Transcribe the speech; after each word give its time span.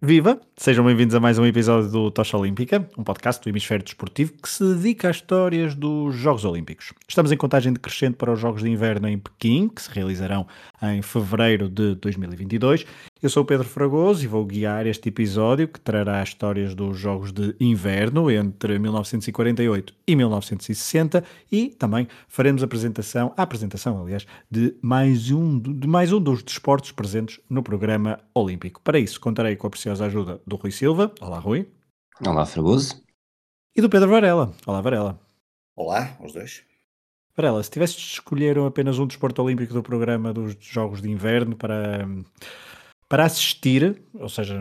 Viva! 0.00 0.38
Sejam 0.58 0.84
bem-vindos 0.84 1.14
a 1.14 1.20
mais 1.20 1.38
um 1.38 1.46
episódio 1.46 1.90
do 1.90 2.10
Tocha 2.10 2.36
Olímpica, 2.36 2.86
um 2.98 3.02
podcast 3.02 3.42
do 3.42 3.48
Hemisfério 3.48 3.82
Desportivo 3.82 4.34
que 4.34 4.46
se 4.46 4.62
dedica 4.62 5.08
às 5.08 5.16
histórias 5.16 5.74
dos 5.74 6.14
Jogos 6.14 6.44
Olímpicos. 6.44 6.92
Estamos 7.08 7.32
em 7.32 7.36
contagem 7.36 7.72
decrescente 7.72 8.14
para 8.14 8.30
os 8.30 8.38
Jogos 8.38 8.62
de 8.62 8.68
Inverno 8.68 9.08
em 9.08 9.18
Pequim, 9.18 9.68
que 9.68 9.80
se 9.80 9.90
realizarão 9.90 10.46
em 10.82 11.00
fevereiro 11.00 11.70
de 11.70 11.94
2022. 11.94 12.84
Eu 13.26 13.30
sou 13.30 13.42
o 13.42 13.46
Pedro 13.46 13.66
Fragoso 13.66 14.22
e 14.22 14.28
vou 14.28 14.46
guiar 14.46 14.86
este 14.86 15.08
episódio 15.08 15.66
que 15.66 15.80
trará 15.80 16.22
histórias 16.22 16.76
dos 16.76 16.96
Jogos 16.96 17.32
de 17.32 17.56
Inverno 17.58 18.30
entre 18.30 18.78
1948 18.78 19.92
e 20.06 20.14
1960 20.14 21.24
e 21.50 21.70
também 21.70 22.06
faremos 22.28 22.62
a 22.62 22.66
apresentação, 22.66 23.34
a 23.36 23.42
apresentação, 23.42 24.00
aliás, 24.00 24.24
de 24.48 24.76
mais 24.80 25.32
um, 25.32 25.58
de 25.58 25.88
mais 25.88 26.12
um 26.12 26.20
dos 26.20 26.40
desportos 26.40 26.92
presentes 26.92 27.40
no 27.50 27.64
programa 27.64 28.20
olímpico. 28.32 28.80
Para 28.80 28.96
isso, 28.96 29.20
contarei 29.20 29.56
com 29.56 29.66
a 29.66 29.70
preciosa 29.70 30.06
ajuda 30.06 30.40
do 30.46 30.54
Rui 30.54 30.70
Silva. 30.70 31.12
Olá, 31.20 31.40
Rui. 31.40 31.68
Olá, 32.24 32.46
Fragoso. 32.46 33.02
E 33.74 33.82
do 33.82 33.90
Pedro 33.90 34.08
Varela. 34.08 34.54
Olá, 34.64 34.80
Varela. 34.80 35.20
Olá, 35.74 36.16
os 36.22 36.32
dois. 36.32 36.62
Varela, 37.36 37.60
se 37.60 37.72
tivesses 37.72 37.96
de 37.96 38.12
escolher 38.12 38.56
apenas 38.56 39.00
um 39.00 39.06
desporto 39.06 39.42
olímpico 39.42 39.74
do 39.74 39.82
programa 39.82 40.32
dos 40.32 40.56
Jogos 40.60 41.02
de 41.02 41.10
Inverno 41.10 41.56
para, 41.56 42.06
para 43.08 43.24
assistir, 43.24 44.02
ou 44.14 44.28
seja, 44.28 44.60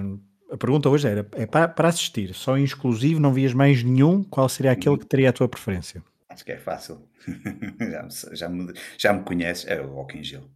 a 0.52 0.58
pergunta 0.58 0.90
hoje 0.90 1.08
era 1.08 1.28
é 1.34 1.46
para, 1.46 1.68
para 1.68 1.90
assistir, 1.90 2.34
só 2.34 2.58
em 2.58 2.64
exclusivo, 2.64 3.20
não 3.20 3.34
vias 3.34 3.54
mais 3.54 3.84
nenhum, 3.84 4.24
qual 4.24 4.48
seria 4.48 4.72
aquele 4.72 4.98
que 4.98 5.06
teria 5.06 5.30
a 5.30 5.34
tua 5.34 5.48
preferência? 5.48 6.04
Acho 6.30 6.44
que 6.44 6.52
é 6.52 6.58
fácil. 6.58 7.08
já, 7.80 8.04
me, 8.04 8.36
já, 8.36 8.50
me, 8.50 8.74
já 8.98 9.14
me 9.14 9.24
conheces, 9.24 9.66
é 9.68 9.82
o 9.82 9.94
Walking 9.94 10.24
Gil. 10.24 10.50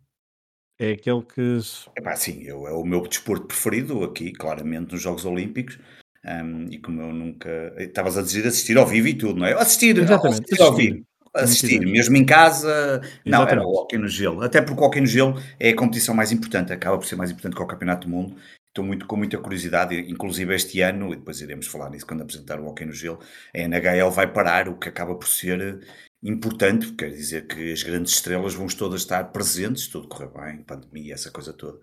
É 0.80 0.92
aquele 0.92 1.22
que. 1.24 1.60
É 1.98 2.02
pá, 2.02 2.16
sim, 2.16 2.42
eu, 2.44 2.66
é 2.66 2.72
o 2.72 2.86
meu 2.86 3.02
desporto 3.02 3.48
preferido 3.48 4.04
aqui, 4.04 4.32
claramente, 4.32 4.94
nos 4.94 5.02
Jogos 5.02 5.26
Olímpicos. 5.26 5.78
Um, 6.26 6.68
e 6.70 6.80
como 6.80 7.02
eu 7.02 7.14
nunca. 7.14 7.74
Estavas 7.78 8.18
a 8.18 8.22
dizer 8.22 8.48
assistir 8.48 8.78
ao 8.78 8.88
vivo 8.88 9.08
e 9.08 9.14
tudo, 9.14 9.40
não 9.40 9.46
é? 9.46 9.54
Assistir, 9.54 9.98
Exatamente, 9.98 10.44
assistir 10.44 10.62
ao 10.62 10.76
vivo. 10.76 11.06
Assistir, 11.34 11.80
mesmo 11.80 12.16
em 12.18 12.26
casa, 12.26 13.02
não, 13.26 13.44
Exatamente. 13.44 13.52
era 13.52 13.64
o 13.64 13.74
hockey 13.74 13.98
no 13.98 14.08
gelo. 14.08 14.42
Até 14.42 14.62
porque 14.62 14.82
o 14.82 14.86
hockey 14.86 15.02
no 15.02 15.08
gelo 15.08 15.42
é 15.60 15.70
a 15.70 15.76
competição 15.76 16.16
mais 16.16 16.32
importante, 16.32 16.74
acaba 16.74 16.98
por 16.98 17.06
ser 17.06 17.16
mais 17.16 17.30
importante 17.30 17.56
que 17.56 17.62
o 17.62 17.68
Campeonato 17.68 18.08
do 18.08 18.14
Mundo. 18.14 18.36
Estou 18.70 18.86
muito 18.86 19.08
com 19.08 19.16
muita 19.16 19.38
curiosidade, 19.38 19.96
inclusive 19.96 20.54
este 20.54 20.80
ano, 20.82 21.12
e 21.12 21.16
depois 21.16 21.42
iremos 21.42 21.66
falar 21.68 21.90
nisso 21.90 22.06
quando 22.06 22.22
apresentar 22.22 22.60
o 22.60 22.68
hockey 22.68 22.86
no 22.86 22.94
gelo, 22.94 23.20
a 23.54 23.60
NHL 23.60 24.12
vai 24.12 24.32
parar, 24.32 24.70
o 24.70 24.78
que 24.78 24.88
acaba 24.88 25.16
por 25.16 25.28
ser 25.28 25.82
importante, 26.22 26.88
porque 26.88 27.06
quer 27.06 27.12
dizer 27.12 27.48
que 27.48 27.72
as 27.72 27.82
grandes 27.82 28.14
estrelas 28.14 28.54
vão 28.54 28.68
todas 28.68 29.02
estar 29.02 29.32
presentes, 29.32 29.88
tudo 29.88 30.08
correr 30.08 30.28
bem, 30.28 30.64
pandemia, 30.64 31.16
essa 31.16 31.32
coisa 31.32 31.52
toda, 31.52 31.80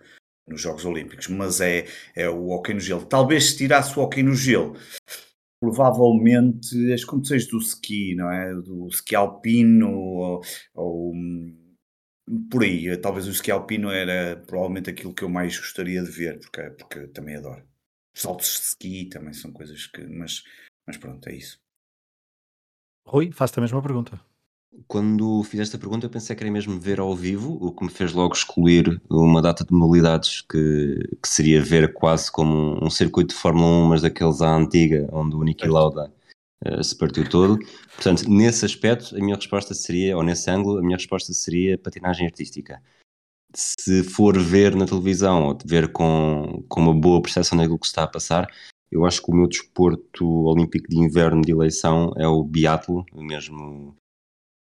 nos 0.46 0.60
Jogos 0.60 0.84
Olímpicos, 0.84 1.28
mas 1.28 1.60
é, 1.60 1.86
é 2.14 2.28
o 2.28 2.50
hockey 2.50 2.74
no 2.74 2.80
gelo. 2.80 3.04
Talvez 3.04 3.50
se 3.50 3.56
tirasse 3.56 3.98
o 3.98 4.02
hockey 4.02 4.22
no 4.22 4.34
gelo, 4.34 4.76
provavelmente 5.60 6.92
as 6.92 7.04
competições 7.04 7.46
do 7.46 7.58
ski, 7.58 8.14
não 8.14 8.30
é? 8.30 8.54
Do 8.54 8.88
ski 8.88 9.14
alpino 9.14 9.90
ou, 9.90 10.42
ou 10.74 11.12
por 12.50 12.64
aí, 12.64 12.96
talvez 12.98 13.26
o 13.26 13.30
ski 13.30 13.50
alpino 13.50 13.90
era 13.90 14.36
provavelmente 14.36 14.90
aquilo 14.90 15.14
que 15.14 15.22
eu 15.22 15.28
mais 15.28 15.56
gostaria 15.58 16.02
de 16.02 16.10
ver, 16.10 16.40
porque, 16.40 16.62
porque 16.70 17.06
também 17.08 17.36
adoro. 17.36 17.64
Os 18.14 18.22
saltos 18.22 18.46
de 18.46 18.60
ski 18.60 19.08
também 19.08 19.32
são 19.32 19.52
coisas 19.52 19.86
que. 19.86 20.02
Mas, 20.06 20.42
mas 20.86 20.96
pronto, 20.96 21.28
é 21.28 21.34
isso. 21.34 21.60
Rui, 23.06 23.30
faço-te 23.30 23.58
a 23.58 23.62
mesma 23.62 23.80
pergunta. 23.80 24.20
Quando 24.86 25.42
fizeste 25.42 25.74
a 25.74 25.78
pergunta, 25.78 26.06
eu 26.06 26.10
pensei 26.10 26.36
que 26.36 26.42
era 26.42 26.52
mesmo 26.52 26.78
ver 26.78 27.00
ao 27.00 27.14
vivo, 27.14 27.58
o 27.60 27.72
que 27.72 27.84
me 27.84 27.90
fez 27.90 28.12
logo 28.12 28.34
excluir 28.34 29.00
uma 29.10 29.40
data 29.40 29.64
de 29.64 29.72
modalidades 29.72 30.42
que, 30.42 30.98
que 31.22 31.28
seria 31.28 31.62
ver 31.62 31.92
quase 31.94 32.30
como 32.30 32.84
um 32.84 32.90
circuito 32.90 33.34
de 33.34 33.40
Fórmula 33.40 33.84
1, 33.84 33.88
mas 33.88 34.02
daqueles 34.02 34.42
à 34.42 34.54
antiga, 34.54 35.08
onde 35.12 35.34
o 35.34 35.42
Niki 35.42 35.66
Lauda 35.66 36.12
uh, 36.64 36.84
se 36.84 36.96
partiu 36.96 37.28
todo. 37.28 37.58
Portanto, 37.94 38.28
nesse 38.28 38.64
aspecto, 38.64 39.16
a 39.16 39.18
minha 39.18 39.36
resposta 39.36 39.74
seria, 39.74 40.16
ou 40.16 40.22
nesse 40.22 40.50
ângulo, 40.50 40.78
a 40.78 40.82
minha 40.82 40.96
resposta 40.96 41.32
seria 41.32 41.78
patinagem 41.78 42.26
artística. 42.26 42.80
Se 43.54 44.02
for 44.02 44.38
ver 44.38 44.76
na 44.76 44.84
televisão 44.84 45.46
ou 45.46 45.58
ver 45.64 45.90
com, 45.90 46.64
com 46.68 46.80
uma 46.80 46.94
boa 46.94 47.22
percepção 47.22 47.56
daquilo 47.56 47.78
que 47.78 47.86
está 47.86 48.02
a 48.02 48.08
passar, 48.08 48.46
eu 48.90 49.04
acho 49.04 49.22
que 49.22 49.30
o 49.30 49.34
meu 49.34 49.48
desporto 49.48 50.26
olímpico 50.44 50.88
de 50.88 50.98
inverno 50.98 51.42
de 51.42 51.52
eleição 51.52 52.12
é 52.16 52.28
o 52.28 52.44
biatlo, 52.44 53.04
mesmo, 53.14 53.96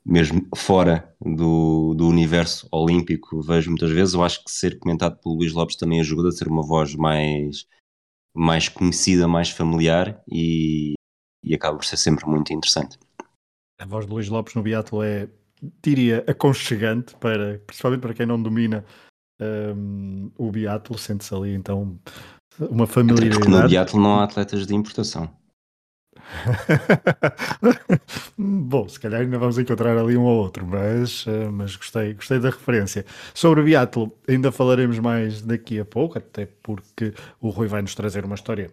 mesmo 0.10 0.48
fora 0.56 1.16
do, 1.22 1.94
do 1.94 2.08
universo 2.08 2.68
olímpico, 2.72 3.42
vejo 3.42 3.70
muitas 3.70 3.92
vezes. 3.92 4.16
Eu 4.16 4.24
acho 4.24 4.44
que 4.44 4.50
ser 4.50 4.80
comentado 4.80 5.20
pelo 5.22 5.36
Luís 5.36 5.54
Lopes 5.54 5.76
também 5.76 6.00
ajuda 6.00 6.30
a 6.30 6.36
ter 6.36 6.48
uma 6.48 6.66
voz 6.66 6.96
mais, 6.96 7.68
mais 8.36 8.68
conhecida, 8.68 9.28
mais 9.28 9.52
familiar 9.52 10.20
e, 10.28 10.94
e 11.44 11.54
acaba 11.54 11.78
por 11.78 11.86
ser 11.86 11.98
sempre 11.98 12.26
muito 12.26 12.52
interessante. 12.52 12.98
A 13.80 13.86
voz 13.86 14.08
de 14.08 14.12
Luís 14.12 14.28
Lopes 14.30 14.56
no 14.56 14.64
biatlo 14.64 15.04
é, 15.04 15.30
diria, 15.84 16.26
aconchegante, 16.28 17.16
para, 17.18 17.60
principalmente 17.68 18.02
para 18.02 18.14
quem 18.16 18.26
não 18.26 18.42
domina 18.42 18.84
um, 19.40 20.32
o 20.38 20.52
biatlo, 20.52 20.98
sente-se 20.98 21.34
ali 21.34 21.54
então 21.54 22.00
uma 22.60 22.88
familiaridade. 22.88 23.40
Porque 23.40 23.52
no 23.52 23.68
biatlo 23.68 24.02
não 24.02 24.20
há 24.20 24.24
atletas 24.24 24.66
de 24.66 24.74
importação. 24.74 25.30
Bom, 28.38 28.88
se 28.88 29.00
calhar 29.00 29.22
ainda 29.22 29.38
vamos 29.38 29.58
encontrar 29.58 29.98
ali 29.98 30.16
um 30.16 30.24
ou 30.24 30.38
outro, 30.38 30.66
mas, 30.66 31.26
mas 31.52 31.76
gostei, 31.76 32.14
gostei 32.14 32.40
da 32.40 32.50
referência. 32.50 33.06
Sobre 33.34 33.62
o 33.62 33.64
biatlo, 33.64 34.12
ainda 34.28 34.52
falaremos 34.52 35.00
mais 35.00 35.42
daqui 35.42 35.80
a 35.80 35.86
pouco, 35.86 36.18
até 36.18 36.46
porque 36.46 37.14
o 37.40 37.50
Rui 37.50 37.68
vai 37.68 37.82
nos 37.82 37.96
trazer 37.96 38.26
uma 38.26 38.36
história 38.36 38.72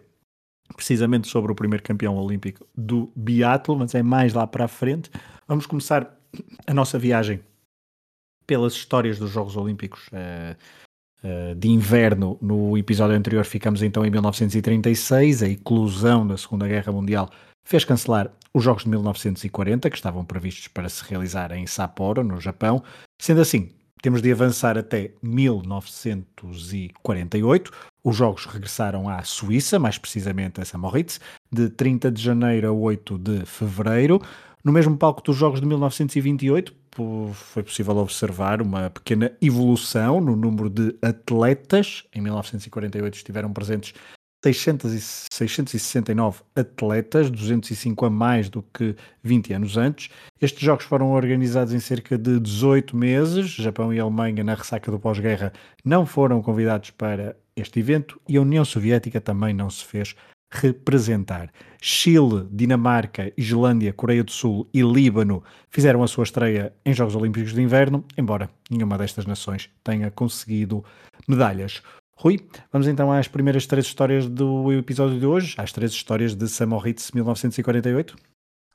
precisamente 0.75 1.27
sobre 1.27 1.51
o 1.51 1.55
primeiro 1.55 1.83
campeão 1.83 2.17
olímpico 2.17 2.67
do 2.75 3.11
biatlo, 3.15 3.77
mas 3.77 3.95
é 3.95 4.03
mais 4.03 4.33
lá 4.33 4.45
para 4.45 4.65
a 4.65 4.67
frente. 4.67 5.09
Vamos 5.47 5.65
começar 5.65 6.13
a 6.65 6.73
nossa 6.73 6.99
viagem 6.99 7.39
pelas 8.45 8.73
histórias 8.73 9.19
dos 9.19 9.31
Jogos 9.31 9.57
Olímpicos 9.57 10.07
uh, 10.07 10.55
de 11.57 11.69
inverno. 11.69 12.37
No 12.41 12.77
episódio 12.77 13.15
anterior 13.15 13.45
ficamos 13.45 13.81
então 13.81 14.05
em 14.05 14.09
1936, 14.09 15.43
a 15.43 15.49
eclosão 15.49 16.27
da 16.27 16.37
Segunda 16.37 16.67
Guerra 16.67 16.91
Mundial 16.91 17.29
fez 17.65 17.83
cancelar 17.83 18.31
os 18.53 18.63
Jogos 18.63 18.83
de 18.83 18.89
1940, 18.89 19.89
que 19.89 19.95
estavam 19.95 20.23
previstos 20.23 20.67
para 20.67 20.89
se 20.89 21.03
realizar 21.03 21.51
em 21.51 21.65
Sapporo, 21.67 22.23
no 22.23 22.39
Japão. 22.39 22.83
Sendo 23.19 23.41
assim, 23.41 23.71
temos 24.01 24.21
de 24.21 24.31
avançar 24.31 24.77
até 24.77 25.11
1948. 25.21 27.71
Os 28.03 28.15
Jogos 28.15 28.45
regressaram 28.45 29.09
à 29.09 29.21
Suíça, 29.23 29.77
mais 29.77 29.97
precisamente 29.97 30.61
a 30.61 30.65
Samoritz, 30.65 31.19
de 31.51 31.69
30 31.69 32.11
de 32.11 32.21
janeiro 32.21 32.67
a 32.67 32.71
8 32.71 33.17
de 33.17 33.45
fevereiro. 33.45 34.21
No 34.63 34.71
mesmo 34.71 34.97
palco 34.97 35.21
dos 35.21 35.35
Jogos 35.35 35.61
de 35.61 35.65
1928, 35.65 36.73
foi 37.33 37.63
possível 37.63 37.97
observar 37.97 38.61
uma 38.61 38.89
pequena 38.89 39.31
evolução 39.41 40.19
no 40.19 40.35
número 40.35 40.69
de 40.69 40.95
atletas. 41.01 42.03
Em 42.13 42.21
1948 42.21 43.13
estiveram 43.15 43.53
presentes 43.53 43.93
600 44.43 44.93
e 44.93 45.01
669 45.33 46.41
atletas, 46.55 47.29
205 47.29 48.05
a 48.05 48.09
mais 48.09 48.49
do 48.49 48.61
que 48.61 48.95
20 49.23 49.53
anos 49.53 49.77
antes. 49.77 50.09
Estes 50.41 50.61
jogos 50.61 50.85
foram 50.85 51.11
organizados 51.11 51.73
em 51.73 51.79
cerca 51.79 52.17
de 52.17 52.39
18 52.39 52.95
meses. 52.95 53.49
Japão 53.49 53.93
e 53.93 53.99
Alemanha, 53.99 54.43
na 54.43 54.53
ressaca 54.55 54.91
do 54.91 54.99
pós-guerra, 54.99 55.53
não 55.83 56.05
foram 56.05 56.41
convidados 56.41 56.91
para 56.91 57.35
este 57.55 57.79
evento 57.79 58.19
e 58.27 58.37
a 58.37 58.41
União 58.41 58.63
Soviética 58.63 59.19
também 59.19 59.53
não 59.53 59.69
se 59.69 59.83
fez 59.83 60.15
representar. 60.49 61.51
Chile, 61.81 62.47
Dinamarca, 62.51 63.31
Islândia, 63.37 63.93
Coreia 63.93 64.23
do 64.23 64.31
Sul 64.31 64.67
e 64.73 64.81
Líbano 64.81 65.43
fizeram 65.69 66.03
a 66.03 66.07
sua 66.07 66.23
estreia 66.23 66.73
em 66.85 66.93
Jogos 66.93 67.15
Olímpicos 67.15 67.53
de 67.53 67.61
Inverno, 67.61 68.03
embora 68.17 68.49
nenhuma 68.69 68.97
destas 68.97 69.25
nações 69.25 69.69
tenha 69.83 70.09
conseguido 70.09 70.83
medalhas. 71.27 71.81
Rui, 72.15 72.39
vamos 72.71 72.87
então 72.87 73.11
às 73.11 73.27
primeiras 73.27 73.67
três 73.67 73.85
histórias 73.85 74.27
do 74.27 74.73
episódio 74.73 75.19
de 75.19 75.25
hoje, 75.25 75.53
às 75.57 75.71
três 75.71 75.91
histórias 75.91 76.33
de 76.33 76.47
Samoritz 76.47 77.11
1948? 77.11 78.15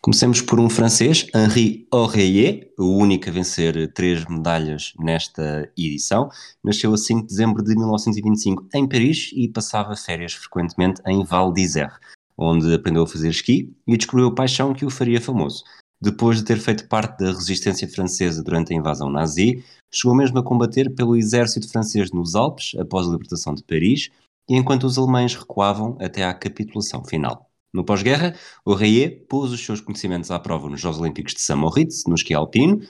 Comecemos 0.04 0.40
por 0.40 0.58
um 0.58 0.68
francês, 0.68 1.28
Henri 1.32 1.86
Oreiller, 1.88 2.74
o 2.76 2.96
único 2.96 3.28
a 3.28 3.32
vencer 3.32 3.92
três 3.92 4.24
medalhas 4.24 4.92
nesta 4.98 5.70
edição. 5.78 6.28
Nasceu 6.64 6.92
a 6.92 6.98
5 6.98 7.20
de 7.20 7.28
dezembro 7.28 7.62
de 7.62 7.76
1925 7.76 8.66
em 8.74 8.88
Paris 8.88 9.30
e 9.32 9.48
passava 9.48 9.94
férias 9.94 10.32
frequentemente 10.32 11.00
em 11.06 11.22
Val 11.22 11.52
d'Isère, 11.52 12.00
onde 12.36 12.74
aprendeu 12.74 13.04
a 13.04 13.06
fazer 13.06 13.28
esqui 13.28 13.72
e 13.86 13.96
descobriu 13.96 14.26
a 14.26 14.34
paixão 14.34 14.74
que 14.74 14.84
o 14.84 14.90
faria 14.90 15.20
famoso. 15.20 15.62
Depois 16.00 16.38
de 16.38 16.44
ter 16.46 16.58
feito 16.58 16.88
parte 16.88 17.18
da 17.18 17.30
resistência 17.30 17.86
francesa 17.86 18.42
durante 18.42 18.74
a 18.74 18.76
invasão 18.76 19.08
nazi, 19.08 19.64
chegou 19.88 20.16
mesmo 20.16 20.36
a 20.36 20.42
combater 20.42 20.92
pelo 20.96 21.14
exército 21.14 21.70
francês 21.70 22.10
nos 22.10 22.34
Alpes 22.34 22.74
após 22.76 23.06
a 23.06 23.10
libertação 23.12 23.54
de 23.54 23.62
Paris 23.62 24.10
e 24.50 24.56
enquanto 24.56 24.82
os 24.82 24.98
alemães 24.98 25.36
recuavam 25.36 25.96
até 26.00 26.24
à 26.24 26.34
capitulação 26.34 27.04
final. 27.04 27.51
No 27.72 27.84
pós-guerra, 27.84 28.34
o 28.66 28.74
Reyet 28.74 29.24
pôs 29.28 29.50
os 29.50 29.64
seus 29.64 29.80
conhecimentos 29.80 30.30
à 30.30 30.38
prova 30.38 30.68
nos 30.68 30.80
Jogos 30.80 31.00
Olímpicos 31.00 31.32
de 31.32 31.40
Saint-Moritz, 31.40 32.04
no 32.06 32.14
esqui 32.14 32.34
alpino, 32.34 32.80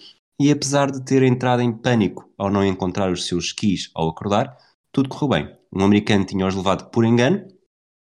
e 0.40 0.50
apesar 0.50 0.90
de 0.90 1.05
ter 1.05 1.23
entrado 1.23 1.62
em 1.62 1.73
pânico 1.73 2.29
ao 2.37 2.50
não 2.50 2.67
encontrar 2.67 3.12
os 3.12 3.26
seus 3.26 3.46
skis 3.46 3.90
ao 3.94 4.08
acordar, 4.08 4.56
tudo 4.90 5.08
correu 5.08 5.29
bem. 5.29 5.56
Um 5.73 5.84
americano 5.84 6.25
tinha-os 6.25 6.56
levado 6.56 6.90
por 6.90 7.05
engano, 7.05 7.46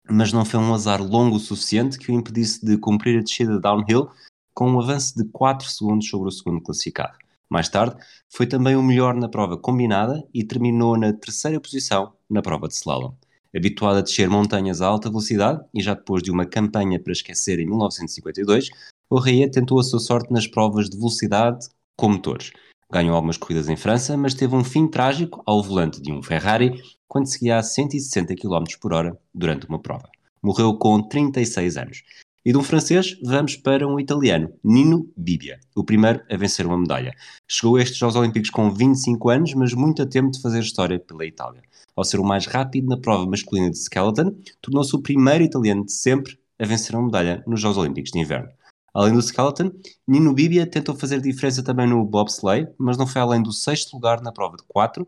mas 0.09 0.33
não 0.33 0.45
foi 0.45 0.59
um 0.59 0.73
azar 0.73 1.03
longo 1.03 1.37
o 1.37 1.41
suficiente 1.41 1.99
que 1.99 2.11
o 2.11 2.15
impedisse 2.15 2.65
de 2.65 2.79
cumprir 2.79 3.19
a 3.19 3.23
descida 3.23 3.61
downhill 3.61 4.09
com 4.55 4.71
um 4.71 4.81
avanço 4.81 5.15
de 5.17 5.25
4 5.31 5.69
segundos 5.69 6.09
sobre 6.09 6.29
o 6.29 6.33
segundo 6.33 6.63
classificado. 6.63 7.17
Mais 7.49 7.69
tarde, 7.69 7.97
foi 8.29 8.47
também 8.47 8.75
o 8.75 8.83
melhor 8.83 9.15
na 9.15 9.29
prova 9.29 9.59
combinada 9.59 10.27
e 10.33 10.45
terminou 10.45 10.97
na 10.97 11.13
terceira 11.13 11.61
posição 11.61 12.15
na 12.29 12.41
prova 12.41 12.69
de 12.69 12.75
slalom. 12.75 13.13
Habituado 13.55 13.99
a 13.99 14.01
descer 14.01 14.29
montanhas 14.29 14.81
a 14.81 14.87
alta 14.87 15.09
velocidade 15.09 15.61
e 15.75 15.83
já 15.83 15.95
depois 15.95 16.23
de 16.23 16.31
uma 16.31 16.47
campanha 16.47 17.01
para 17.01 17.13
esquecer 17.13 17.59
em 17.59 17.67
1952, 17.67 18.71
o 19.11 19.19
Rea 19.19 19.51
tentou 19.51 19.81
a 19.81 19.83
sua 19.83 19.99
sorte 19.99 20.33
nas 20.33 20.47
provas 20.47 20.89
de 20.89 20.97
velocidade 20.97 21.69
com 21.97 22.11
motores. 22.11 22.53
Ganhou 22.93 23.15
algumas 23.15 23.37
corridas 23.37 23.69
em 23.69 23.77
França, 23.77 24.17
mas 24.17 24.35
teve 24.35 24.55
um 24.55 24.65
fim 24.65 24.89
trágico 24.89 25.43
ao 25.47 25.63
volante 25.63 26.01
de 26.01 26.13
um 26.13 26.23
Ferrari 26.23 26.81
quando 27.09 27.27
seguia 27.27 27.59
a 27.59 27.63
160 27.63 28.35
km 28.37 28.65
por 28.81 28.93
hora 28.93 29.19
durante 29.35 29.67
uma 29.67 29.81
prova. 29.81 30.09
Morreu 30.43 30.77
com 30.79 31.03
36 31.03 31.77
anos. 31.77 32.03
E 32.45 32.53
de 32.53 32.59
um 32.59 32.63
francês, 32.63 33.19
vamos 33.23 33.57
para 33.57 33.87
um 33.87 34.01
italiano, 34.01 34.51
Nino 34.65 35.11
Bibia, 35.17 35.61
o 35.77 35.85
primeiro 35.85 36.23
a 36.31 36.37
vencer 36.37 36.67
uma 36.67 36.79
medalha. 36.79 37.13
Chegou 37.47 37.77
a 37.77 37.83
estes 37.83 37.99
Jogos 37.99 38.17
Olímpicos 38.17 38.51
com 38.51 38.71
25 38.71 39.29
anos, 39.29 39.55
mas 39.55 39.75
muito 39.75 40.03
a 40.03 40.07
tempo 40.07 40.31
de 40.31 40.41
fazer 40.41 40.61
história 40.61 40.99
pela 40.99 41.27
Itália 41.27 41.63
ao 42.01 42.05
ser 42.05 42.19
o 42.19 42.25
mais 42.25 42.47
rápido 42.47 42.89
na 42.89 42.97
prova 42.97 43.27
masculina 43.27 43.71
de 43.71 43.79
skeleton, 43.79 44.35
tornou-se 44.61 44.95
o 44.97 45.03
primeiro 45.03 45.45
italiano 45.45 45.85
de 45.85 45.93
sempre 45.93 46.39
a 46.59 46.65
vencer 46.65 46.95
uma 46.95 47.05
medalha 47.05 47.43
nos 47.47 47.61
Jogos 47.61 47.77
Olímpicos 47.77 48.11
de 48.11 48.19
Inverno. 48.19 48.51
Além 48.93 49.13
do 49.13 49.21
skeleton, 49.21 49.71
Nino 50.07 50.33
Bibia 50.33 50.67
tentou 50.67 50.95
fazer 50.95 51.21
diferença 51.21 51.63
também 51.63 51.87
no 51.87 52.05
bobsleigh, 52.05 52.69
mas 52.79 52.97
não 52.97 53.07
foi 53.07 53.21
além 53.21 53.43
do 53.43 53.53
sexto 53.53 53.95
lugar 53.95 54.21
na 54.21 54.33
prova 54.33 54.57
de 54.57 54.65
4 54.67 55.07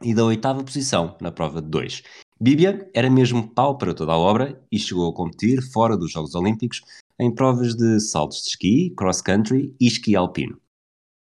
e 0.00 0.14
da 0.14 0.24
oitava 0.24 0.62
posição 0.62 1.16
na 1.20 1.30
prova 1.30 1.60
de 1.60 1.68
2. 1.68 2.02
Bibia 2.42 2.90
era 2.92 3.08
mesmo 3.08 3.46
pau 3.46 3.78
para 3.78 3.94
toda 3.94 4.10
a 4.10 4.18
obra 4.18 4.60
e 4.68 4.76
chegou 4.76 5.08
a 5.08 5.14
competir 5.14 5.62
fora 5.62 5.96
dos 5.96 6.10
Jogos 6.10 6.34
Olímpicos 6.34 6.80
em 7.16 7.32
provas 7.32 7.76
de 7.76 8.00
saltos 8.00 8.42
de 8.42 8.48
esqui, 8.48 8.90
cross-country 8.96 9.72
e 9.78 9.86
esqui 9.86 10.16
alpino. 10.16 10.60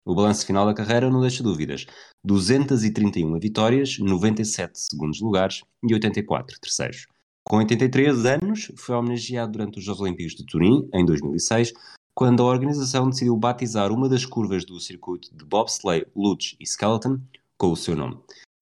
O 0.07 0.15
balanço 0.15 0.47
final 0.47 0.65
da 0.65 0.73
carreira 0.73 1.11
não 1.11 1.21
deixa 1.21 1.43
dúvidas. 1.43 1.85
231 2.23 3.41
vitórias, 3.41 3.99
97 3.99 4.79
segundos 4.79 5.21
lugares 5.21 5.65
e 5.83 5.93
84 5.93 6.61
terceiros. 6.61 7.09
Com 7.43 7.57
83 7.57 8.27
anos, 8.27 8.71
foi 8.77 8.95
homenageado 8.95 9.51
durante 9.51 9.81
os 9.81 9.85
Jogos 9.85 10.03
Olímpicos 10.03 10.37
de 10.37 10.47
Turim, 10.47 10.89
em 10.95 11.05
2006, 11.05 11.73
quando 12.15 12.45
a 12.45 12.47
organização 12.47 13.11
decidiu 13.11 13.37
batizar 13.37 13.91
uma 13.91 14.09
das 14.09 14.25
curvas 14.25 14.65
do 14.65 14.79
circuito 14.79 15.37
de 15.37 15.45
bobsleigh, 15.45 16.07
luge 16.15 16.57
e 16.61 16.65
skeleton 16.65 17.19
com 17.59 17.73
o 17.73 17.77
seu 17.77 17.97
nome. 17.97 18.17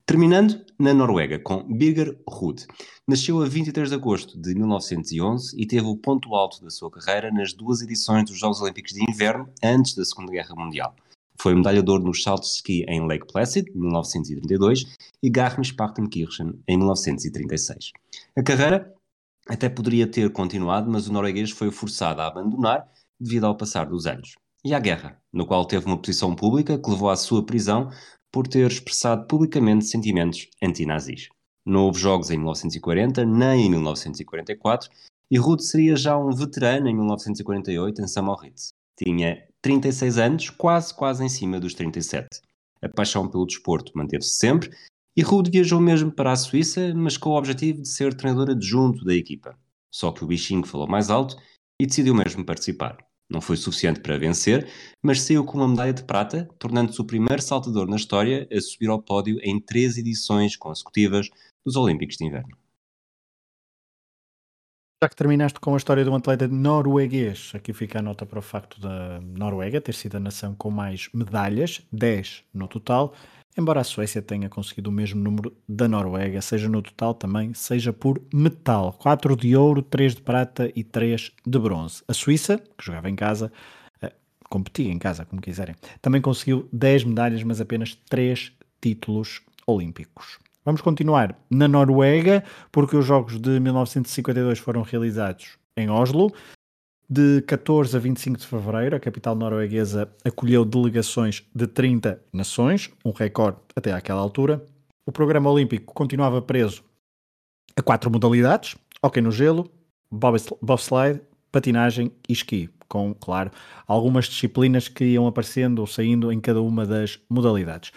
Terminando 0.09 0.65
na 0.79 0.95
Noruega, 0.95 1.39
com 1.39 1.63
Birger 1.65 2.19
Ruud. 2.27 2.67
Nasceu 3.07 3.43
a 3.43 3.47
23 3.47 3.91
de 3.91 3.95
agosto 3.95 4.41
de 4.41 4.55
1911 4.55 5.55
e 5.55 5.67
teve 5.67 5.87
o 5.87 5.99
ponto 5.99 6.35
alto 6.35 6.65
da 6.65 6.71
sua 6.71 6.91
carreira 6.91 7.31
nas 7.31 7.53
duas 7.53 7.83
edições 7.83 8.25
dos 8.25 8.39
Jogos 8.39 8.63
Olímpicos 8.63 8.95
de 8.95 9.05
Inverno 9.07 9.51
antes 9.63 9.95
da 9.95 10.07
Segunda 10.07 10.33
Guerra 10.33 10.55
Mundial. 10.57 10.97
Foi 11.39 11.55
medalhador 11.55 12.01
nos 12.01 12.23
saltos 12.23 12.53
de 12.53 12.57
ski 12.57 12.87
em 12.89 13.07
Lake 13.07 13.27
Placid, 13.31 13.71
1932, 13.75 14.97
e 15.23 15.29
Garmisch-Partenkirchen, 15.29 16.55
em 16.67 16.79
1936. 16.79 17.93
A 18.35 18.43
carreira 18.43 18.91
até 19.47 19.69
poderia 19.69 20.07
ter 20.11 20.33
continuado, 20.33 20.91
mas 20.91 21.07
o 21.07 21.13
norueguês 21.13 21.51
foi 21.51 21.71
forçado 21.71 22.23
a 22.23 22.29
abandonar 22.29 22.89
devido 23.21 23.45
ao 23.45 23.55
passar 23.55 23.85
dos 23.85 24.07
anos. 24.07 24.37
E 24.65 24.73
à 24.73 24.79
guerra, 24.79 25.21
no 25.31 25.47
qual 25.47 25.67
teve 25.67 25.85
uma 25.85 25.99
posição 25.99 26.35
pública 26.35 26.79
que 26.79 26.91
levou 26.91 27.11
à 27.11 27.17
sua 27.17 27.45
prisão 27.45 27.91
por 28.33 28.47
ter 28.47 28.71
expressado 28.71 29.27
publicamente 29.27 29.87
sentimentos 29.87 30.49
antinazis. 30.63 31.29
Não 31.67 31.85
houve 31.85 32.01
jogos 32.01 32.31
em 32.31 32.37
1940, 32.39 33.25
nem 33.25 33.67
em 33.67 33.71
1944, 33.71 34.91
e 35.31 35.39
Ruth 35.39 35.61
seria 35.61 35.97
já 35.97 36.17
um 36.17 36.31
veterano 36.31 36.89
em 36.89 36.95
1948 36.95 38.03
em 38.03 38.09
Samoritz. 38.09 38.73
Tinha 38.97 39.47
36 39.61 40.19
anos, 40.19 40.51
quase, 40.51 40.95
quase 40.95 41.25
em 41.25 41.29
cima 41.29 41.61
dos 41.61 41.75
37. 41.75 42.27
A 42.81 42.89
paixão 42.89 43.29
pelo 43.29 43.47
desporto 43.47 43.93
manteve-se 43.95 44.37
sempre 44.39 44.71
e 45.17 45.23
Rude 45.23 45.51
viajou 45.51 45.81
mesmo 45.81 46.13
para 46.13 46.33
a 46.33 46.37
Suíça, 46.37 46.95
mas 46.95 47.17
com 47.17 47.31
o 47.31 47.37
objetivo 47.37 47.83
de 47.83 47.89
ser 47.89 48.15
treinador 48.15 48.51
adjunto 48.51 49.05
da 49.05 49.15
equipa. 49.15 49.59
Só 49.93 50.13
que 50.13 50.23
o 50.23 50.27
bichinho 50.27 50.65
falou 50.65 50.87
mais 50.87 51.11
alto 51.11 51.37
e 51.81 51.87
decidiu 51.87 52.15
mesmo 52.15 52.45
participar. 52.45 52.97
Não 53.31 53.41
foi 53.41 53.57
suficiente 53.57 54.01
para 54.01 54.19
vencer, 54.19 54.67
mas 55.03 55.21
saiu 55.21 55.45
com 55.45 55.59
uma 55.59 55.69
medalha 55.69 55.93
de 55.93 56.03
prata, 56.05 56.49
tornando-se 56.59 57.01
o 57.01 57.05
primeiro 57.05 57.43
saltador 57.43 57.87
na 57.87 57.97
história 57.97 58.49
a 58.51 58.61
subir 58.61 58.89
ao 58.89 59.03
pódio 59.03 59.39
em 59.43 59.61
três 59.61 59.99
edições 59.99 60.57
consecutivas 60.57 61.29
dos 61.65 61.77
Olímpicos 61.77 62.17
de 62.17 62.25
Inverno. 62.25 62.57
Já 65.01 65.09
que 65.09 65.15
terminaste 65.15 65.61
com 65.61 65.75
a 65.75 65.77
história 65.77 66.03
de 66.03 66.11
um 66.11 66.17
atleta 66.17 66.49
norueguês, 66.49 67.53
aqui 67.55 67.73
fica 67.73 68.01
a 68.01 68.03
nota 68.03 68.27
para 68.27 68.41
o 68.41 68.43
facto 68.43 68.81
da 68.81 69.21
Noruega 69.21 69.81
ter 69.81 69.95
sido 69.95 70.17
a 70.17 70.21
nação 70.21 70.57
com 70.57 70.73
mais 70.73 71.09
medalhas, 71.15 71.87
10 71.93 72.43
no 72.53 72.67
total, 72.67 73.15
embora 73.59 73.81
a 73.81 73.85
Suécia 73.85 74.23
tenha 74.23 74.49
conseguido 74.49 74.89
o 74.89 74.93
mesmo 74.93 75.21
número 75.21 75.55
da 75.69 75.89
Noruega, 75.89 76.41
seja 76.41 76.69
no 76.69 76.81
total 76.81 77.13
também, 77.13 77.53
seja 77.53 77.93
por 77.93 78.23
metal. 78.33 78.93
4 78.93 79.37
de 79.37 79.57
ouro, 79.57 79.83
3 79.83 80.15
de 80.15 80.23
prata 80.23 80.71
e 80.75 80.85
3 80.85 81.33
de 81.45 81.59
bronze. 81.59 82.03
A 82.07 82.15
Suíça, 82.15 82.59
que 82.59 82.85
jogava 82.85 83.11
em 83.11 83.17
casa, 83.17 83.53
eh, 84.01 84.13
competia 84.49 84.91
em 84.91 84.99
casa, 84.99 85.25
como 85.25 85.43
quiserem, 85.43 85.75
também 86.01 86.21
conseguiu 86.21 86.69
10 86.73 87.05
medalhas, 87.05 87.43
mas 87.43 87.61
apenas 87.61 87.97
3 88.09 88.53
títulos 88.81 89.43
olímpicos. 89.67 90.39
Vamos 90.65 90.81
continuar 90.81 91.37
na 91.51 91.67
Noruega, 91.67 92.45
porque 92.71 92.97
os 92.97 93.05
Jogos 93.05 93.41
de 93.41 93.59
1952 93.59 94.59
foram 94.61 94.83
realizados 94.83 95.59
em 95.77 95.91
Oslo. 95.91 96.33
De 97.11 97.41
14 97.47 97.97
a 97.97 98.01
25 98.01 98.39
de 98.39 98.47
fevereiro, 98.47 98.95
a 98.95 99.01
capital 99.01 99.35
norueguesa 99.35 100.13
acolheu 100.23 100.63
delegações 100.63 101.43
de 101.55 101.67
30 101.67 102.23
nações, 102.31 102.91
um 103.03 103.13
recorde 103.13 103.57
até 103.75 103.93
àquela 103.93 104.21
altura. 104.21 104.63
O 105.07 105.13
programa 105.13 105.51
olímpico 105.51 105.95
continuava 105.95 106.43
preso 106.43 106.85
a 107.75 107.83
quatro 107.83 108.11
modalidades: 108.11 108.77
hockey 109.03 109.23
no 109.23 109.33
gelo, 109.33 109.71
bobsled, 110.11 111.23
patinagem 111.51 112.13
e 112.29 112.33
esqui, 112.35 112.69
com, 112.87 113.15
claro, 113.15 113.51
algumas 113.87 114.27
disciplinas 114.27 114.87
que 114.87 115.05
iam 115.05 115.27
aparecendo 115.27 115.79
ou 115.79 115.87
saindo 115.87 116.31
em 116.31 116.39
cada 116.39 116.61
uma 116.61 116.85
das 116.85 117.19
modalidades. 117.31 117.91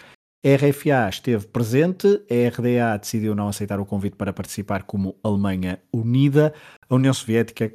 A 0.44 0.56
RFA 0.56 1.08
esteve 1.10 1.46
presente, 1.48 2.06
a 2.08 2.48
RDA 2.48 2.98
decidiu 2.98 3.34
não 3.34 3.46
aceitar 3.46 3.78
o 3.78 3.84
convite 3.86 4.16
para 4.16 4.32
participar 4.32 4.84
como 4.84 5.14
Alemanha 5.22 5.78
Unida, 5.92 6.54
a 6.88 6.94
União 6.94 7.12
Soviética 7.12 7.72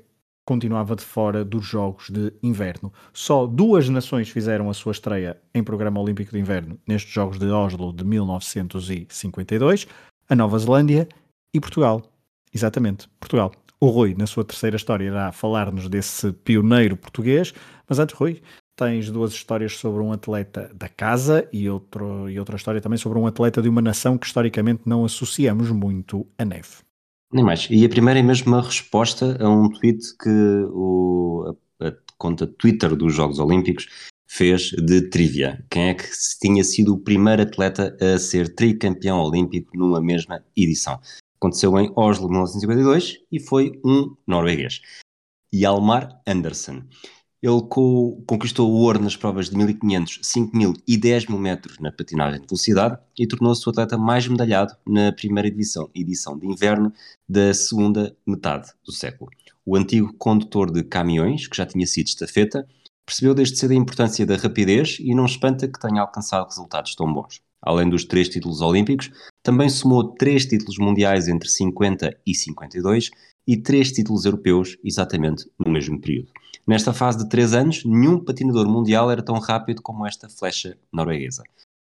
continuava 0.48 0.96
de 0.96 1.04
fora 1.04 1.44
dos 1.44 1.66
Jogos 1.66 2.10
de 2.10 2.32
Inverno. 2.42 2.92
Só 3.12 3.46
duas 3.46 3.90
nações 3.90 4.30
fizeram 4.30 4.70
a 4.70 4.74
sua 4.74 4.94
estreia 4.94 5.38
em 5.54 5.62
programa 5.62 6.00
olímpico 6.00 6.32
de 6.32 6.40
inverno 6.40 6.80
nestes 6.88 7.14
Jogos 7.14 7.38
de 7.38 7.48
Oslo 7.48 7.92
de 7.92 8.06
1952, 8.06 9.88
a 10.30 10.36
Nova 10.36 10.58
Zelândia 10.58 11.06
e 11.54 11.60
Portugal. 11.60 12.02
Exatamente, 12.54 13.10
Portugal. 13.20 13.52
O 13.78 13.90
Rui, 13.90 14.16
na 14.18 14.26
sua 14.26 14.46
terceira 14.46 14.78
história, 14.78 15.06
irá 15.06 15.34
falar-nos 15.34 15.90
desse 15.90 16.32
pioneiro 16.32 16.96
português, 16.96 17.54
mas 17.86 18.00
antes, 18.00 18.16
Rui, 18.16 18.42
tens 18.78 19.12
duas 19.12 19.34
histórias 19.34 19.76
sobre 19.76 20.02
um 20.02 20.14
atleta 20.14 20.72
da 20.74 20.88
casa 20.88 21.46
e, 21.52 21.70
outro, 21.70 22.30
e 22.30 22.40
outra 22.40 22.56
história 22.56 22.80
também 22.80 22.98
sobre 22.98 23.20
um 23.20 23.28
atleta 23.28 23.62
de 23.62 23.68
uma 23.68 23.82
nação 23.82 24.18
que 24.18 24.26
historicamente 24.26 24.84
não 24.86 25.04
associamos 25.04 25.70
muito 25.72 26.26
a 26.38 26.46
neve. 26.46 26.87
Nem 27.32 27.44
mais. 27.44 27.68
E 27.70 27.86
a 27.86 27.90
primeira 27.90 28.20
é 28.20 28.24
mesmo 28.24 28.54
uma 28.54 28.62
resposta 28.62 29.38
a 29.44 29.50
um 29.50 29.70
tweet 29.70 30.16
que 30.18 30.30
o, 30.72 31.56
a, 31.82 31.88
a 31.88 31.94
conta 32.18 32.48
Twitter 32.48 32.96
dos 32.96 33.14
Jogos 33.14 33.40
Olímpicos 33.40 33.88
fez 34.28 34.72
de 34.72 35.10
trivia. 35.10 35.66
Quem 35.70 35.90
é 35.90 35.94
que 35.94 36.06
tinha 36.40 36.64
sido 36.64 36.94
o 36.94 37.00
primeiro 37.00 37.42
atleta 37.42 37.98
a 38.02 38.18
ser 38.18 38.54
tricampeão 38.56 39.20
olímpico 39.20 39.78
numa 39.78 40.02
mesma 40.02 40.44
edição? 40.56 41.00
Aconteceu 41.38 41.78
em 41.80 41.92
Oslo, 41.96 42.30
1952, 42.30 43.20
e 43.32 43.40
foi 43.40 43.80
um 43.86 44.16
norueguês. 44.26 44.82
Hjalmar 45.54 46.22
Andersen. 46.28 46.84
Ele 47.42 47.62
co 47.70 48.22
conquistou 48.26 48.72
o 48.72 48.78
ouro 48.82 49.00
nas 49.00 49.16
provas 49.16 49.50
de 49.50 49.56
1500, 49.56 50.20
5000 50.24 50.74
e 50.88 50.98
10 50.98 51.28
mil 51.28 51.38
metros 51.38 51.78
na 51.80 51.92
patinagem 51.92 52.42
de 52.42 52.48
velocidade 52.48 52.98
e 53.18 53.28
tornou-se 53.28 53.68
o 53.68 53.70
atleta 53.70 53.98
mais 53.98 54.28
medalhado 54.28 54.76
na 54.88 55.12
primeira 55.12 55.48
edição, 55.48 55.90
edição 55.94 56.38
de 56.38 56.48
inverno 56.48 56.92
da 57.30 57.54
segunda 57.54 58.16
metade 58.26 58.72
do 58.84 58.92
século. 58.92 59.30
O 59.64 59.76
antigo 59.76 60.14
condutor 60.14 60.72
de 60.72 60.84
caminhões, 60.84 61.48
que 61.48 61.58
já 61.58 61.66
tinha 61.66 61.86
sido 61.86 62.08
estafeta, 62.08 62.68
percebeu 63.06 63.34
desde 63.34 63.58
cedo 63.58 63.72
a 63.72 63.76
importância 63.76 64.26
da 64.26 64.36
rapidez 64.36 64.98
e 65.00 65.14
não 65.14 65.26
espanta 65.26 65.68
que 65.68 65.80
tenha 65.80 66.02
alcançado 66.02 66.48
resultados 66.48 66.96
tão 66.96 67.12
bons. 67.12 67.42
Além 67.62 67.90
dos 67.90 68.04
três 68.04 68.30
títulos 68.30 68.62
olímpicos, 68.62 69.12
também 69.48 69.70
somou 69.70 70.04
três 70.04 70.46
títulos 70.46 70.78
mundiais 70.78 71.30
entre 71.30 71.48
50 71.48 72.20
e 72.26 72.36
52 72.36 73.10
e 73.48 73.56
três 73.56 73.94
títulos 73.94 74.26
europeus 74.26 74.78
exatamente 74.84 75.50
no 75.58 75.72
mesmo 75.72 76.02
período. 76.02 76.34
Nesta 76.68 76.92
fase 76.92 77.20
de 77.20 77.30
três 77.30 77.54
anos, 77.54 77.86
nenhum 77.86 78.20
patinador 78.20 78.68
mundial 78.68 79.10
era 79.10 79.24
tão 79.24 79.40
rápido 79.40 79.82
como 79.82 80.06
esta 80.06 80.28
flecha 80.28 80.78
norueguesa. 80.92 81.44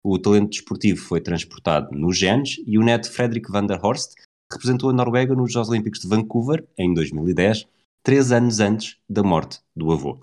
O 0.04 0.16
talento 0.20 0.50
desportivo 0.50 1.00
foi 1.00 1.20
transportado 1.20 1.98
nos 1.98 2.16
genes 2.16 2.62
e 2.64 2.78
o 2.78 2.84
neto 2.84 3.10
Fredrik 3.10 3.50
van 3.50 3.66
der 3.66 3.84
Horst 3.84 4.12
representou 4.52 4.90
a 4.90 4.92
Noruega 4.92 5.34
nos 5.34 5.52
Jogos 5.52 5.68
Olímpicos 5.68 5.98
de 5.98 6.06
Vancouver 6.06 6.64
em 6.78 6.94
2010, 6.94 7.66
três 8.04 8.30
anos 8.30 8.60
antes 8.60 8.98
da 9.10 9.24
morte 9.24 9.58
do 9.74 9.90
avô. 9.90 10.20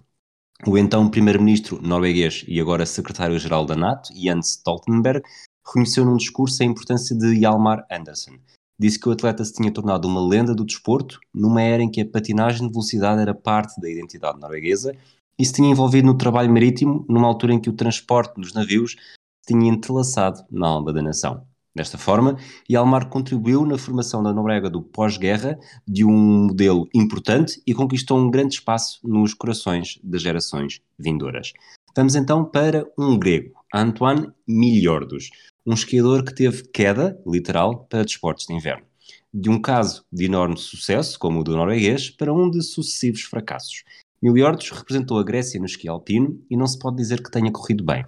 O 0.66 0.78
então 0.78 1.10
primeiro-ministro 1.10 1.82
norueguês 1.82 2.46
e 2.48 2.62
agora 2.62 2.86
secretário-geral 2.86 3.66
da 3.66 3.76
NATO, 3.76 4.14
Jens 4.16 4.52
Stoltenberg, 4.52 5.22
reconheceu 5.66 6.06
num 6.06 6.18
discurso 6.18 6.62
a 6.62 6.66
importância 6.66 7.16
de 7.16 7.40
Hjalmar 7.40 7.86
Andersen, 7.92 8.40
disse 8.80 9.00
que 9.00 9.10
o 9.10 9.12
atleta 9.12 9.44
se 9.44 9.54
tinha 9.54 9.72
tornado 9.72 10.08
uma 10.08 10.26
lenda 10.26 10.54
do 10.54 10.66
desporto 10.66 11.20
numa 11.34 11.62
era 11.62 11.82
em 11.82 11.90
que 11.90 12.02
a 12.02 12.06
patinagem 12.06 12.68
de 12.68 12.74
velocidade 12.74 13.22
era 13.22 13.34
parte 13.34 13.80
da 13.80 13.90
identidade 13.90 14.40
norueguesa 14.40 14.96
e 15.38 15.46
se 15.46 15.54
tinha 15.54 15.70
envolvido 15.70 16.08
no 16.08 16.18
trabalho 16.18 16.52
marítimo 16.52 17.06
numa 17.10 17.28
altura 17.28 17.54
em 17.54 17.60
que 17.60 17.70
o 17.70 17.74
transporte 17.74 18.40
dos 18.40 18.54
navios 18.54 18.92
se 18.92 19.54
tinha 19.54 19.72
entrelaçado 19.72 20.44
na 20.52 20.68
alma 20.68 20.94
da 20.94 21.02
nação. 21.02 21.46
Desta 21.76 21.98
forma, 21.98 22.38
Hjalmar 22.70 23.10
contribuiu 23.10 23.66
na 23.66 23.78
formação 23.78 24.24
da 24.24 24.32
Noruega 24.32 24.70
do 24.70 24.82
pós-guerra 24.82 25.60
de 25.86 26.06
um 26.06 26.48
modelo 26.48 26.88
importante 26.94 27.62
e 27.68 27.74
conquistou 27.74 28.18
um 28.18 28.32
grande 28.32 28.56
espaço 28.56 29.00
nos 29.04 29.34
corações 29.34 30.00
das 30.02 30.22
gerações 30.22 30.80
vindouras. 30.98 31.52
Vamos 31.94 32.16
então 32.16 32.46
para 32.46 32.86
um 32.98 33.20
grego, 33.20 33.56
Antoine 33.74 34.32
Miliordos, 34.48 35.30
um 35.66 35.74
esquiador 35.74 36.24
que 36.24 36.34
teve 36.34 36.64
queda, 36.68 37.20
literal, 37.26 37.86
para 37.86 38.04
desportos 38.04 38.46
de 38.46 38.54
inverno. 38.54 38.86
De 39.34 39.50
um 39.50 39.60
caso 39.60 40.06
de 40.12 40.26
enorme 40.26 40.58
sucesso, 40.58 41.18
como 41.20 41.40
o 41.40 41.44
do 41.44 41.56
norueguês, 41.56 42.10
para 42.10 42.34
um 42.34 42.50
de 42.50 42.62
sucessivos 42.62 43.22
fracassos. 43.22 43.84
Miliordos 44.22 44.70
representou 44.72 45.20
a 45.20 45.24
Grécia 45.24 45.60
no 45.60 45.66
esqui 45.66 45.88
alpino 45.88 46.42
e 46.50 46.56
não 46.56 46.68
se 46.68 46.80
pode 46.80 46.98
dizer 46.98 47.22
que 47.22 47.32
tenha 47.32 47.52
corrido 47.52 47.84
bem. 47.84 48.06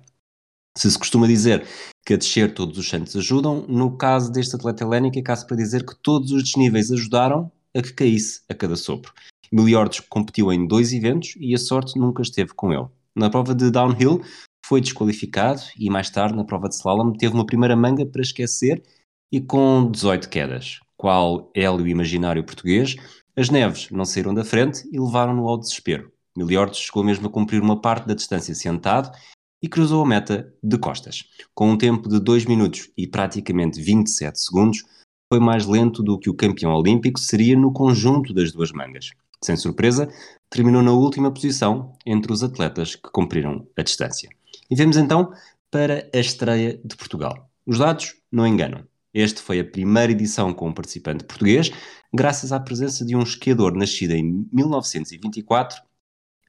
Se 0.78 0.90
se 0.92 0.98
costuma 0.98 1.28
dizer 1.28 1.66
que 2.06 2.14
a 2.14 2.18
descer 2.18 2.54
todos 2.54 2.78
os 2.78 2.88
santos 2.88 3.16
ajudam, 3.16 3.66
no 3.68 3.98
caso 3.98 4.32
deste 4.32 4.56
atleta 4.56 4.84
helénico 4.84 5.20
é 5.20 5.22
caso 5.22 5.46
para 5.48 5.58
dizer 5.58 5.86
que 5.86 5.96
todos 6.02 6.32
os 6.32 6.44
desníveis 6.44 6.92
ajudaram 6.92 7.52
a 7.76 7.82
que 7.82 7.94
caísse 7.94 8.42
a 8.48 8.54
cada 8.54 8.76
sopro. 8.76 9.12
Miliordos 9.52 10.00
competiu 10.02 10.52
em 10.54 10.68
dois 10.68 10.94
eventos 10.94 11.36
e 11.40 11.54
a 11.54 11.58
sorte 11.58 12.00
nunca 12.00 12.22
esteve 12.22 12.54
com 12.54 12.72
ele. 12.72 12.88
Na 13.16 13.30
prova 13.30 13.56
de 13.56 13.72
downhill, 13.72 14.22
foi 14.68 14.82
desqualificado 14.82 15.62
e 15.80 15.90
mais 15.90 16.10
tarde, 16.10 16.36
na 16.36 16.44
prova 16.44 16.68
de 16.68 16.76
slalom, 16.76 17.14
teve 17.14 17.34
uma 17.34 17.46
primeira 17.46 17.76
manga 17.76 18.06
para 18.06 18.22
esquecer 18.22 18.84
e 19.32 19.40
com 19.40 19.90
18 19.90 20.28
quedas. 20.28 20.80
Qual 20.98 21.50
hélio 21.56 21.88
imaginário 21.88 22.44
português, 22.44 22.98
as 23.36 23.50
neves 23.50 23.90
não 23.92 24.04
saíram 24.04 24.34
da 24.34 24.44
frente 24.44 24.88
e 24.92 25.00
levaram-no 25.00 25.48
ao 25.48 25.58
desespero. 25.58 26.12
Miliortes 26.36 26.82
chegou 26.82 27.02
mesmo 27.02 27.28
a 27.28 27.30
cumprir 27.32 27.62
uma 27.62 27.80
parte 27.80 28.08
da 28.08 28.14
distância 28.14 28.54
sentado 28.54 29.10
e 29.62 29.70
cruzou 29.70 30.04
a 30.04 30.08
meta 30.08 30.54
de 30.62 30.78
costas. 30.78 31.24
Com 31.56 31.72
um 31.72 31.78
tempo 31.78 32.10
de 32.10 32.20
2 32.20 32.46
minutos 32.46 32.90
e 32.98 33.08
praticamente 33.08 33.82
27 33.82 34.40
segundos, 34.40 34.84
foi 35.32 35.40
mais 35.40 35.66
lento 35.66 36.04
do 36.04 36.20
que 36.20 36.30
o 36.30 36.36
campeão 36.36 36.74
olímpico 36.74 37.20
seria 37.20 37.58
no 37.58 37.72
conjunto 37.72 38.34
das 38.34 38.52
duas 38.52 38.72
mangas. 38.72 39.12
Sem 39.42 39.56
surpresa, 39.56 40.10
terminou 40.50 40.82
na 40.82 40.92
última 40.92 41.32
posição 41.32 41.94
entre 42.06 42.34
os 42.34 42.44
atletas 42.44 42.96
que 42.96 43.10
cumpriram 43.12 43.66
a 43.78 43.82
distância. 43.82 44.30
E 44.70 44.76
vemos 44.76 44.98
então 44.98 45.32
para 45.72 46.10
a 46.14 46.18
estreia 46.18 46.80
de 46.84 46.96
Portugal. 46.96 47.50
Os 47.66 47.80
dados 47.80 48.16
não 48.32 48.48
enganam. 48.48 48.86
Este 49.14 49.42
foi 49.42 49.60
a 49.60 49.66
primeira 49.66 50.12
edição 50.12 50.54
com 50.54 50.68
um 50.68 50.74
participante 50.74 51.24
português, 51.24 51.72
graças 52.14 52.52
à 52.52 52.60
presença 52.60 53.06
de 53.06 53.16
um 53.16 53.24
esquiador 53.24 53.76
nascido 53.76 54.12
em 54.12 54.48
1924, 54.54 55.82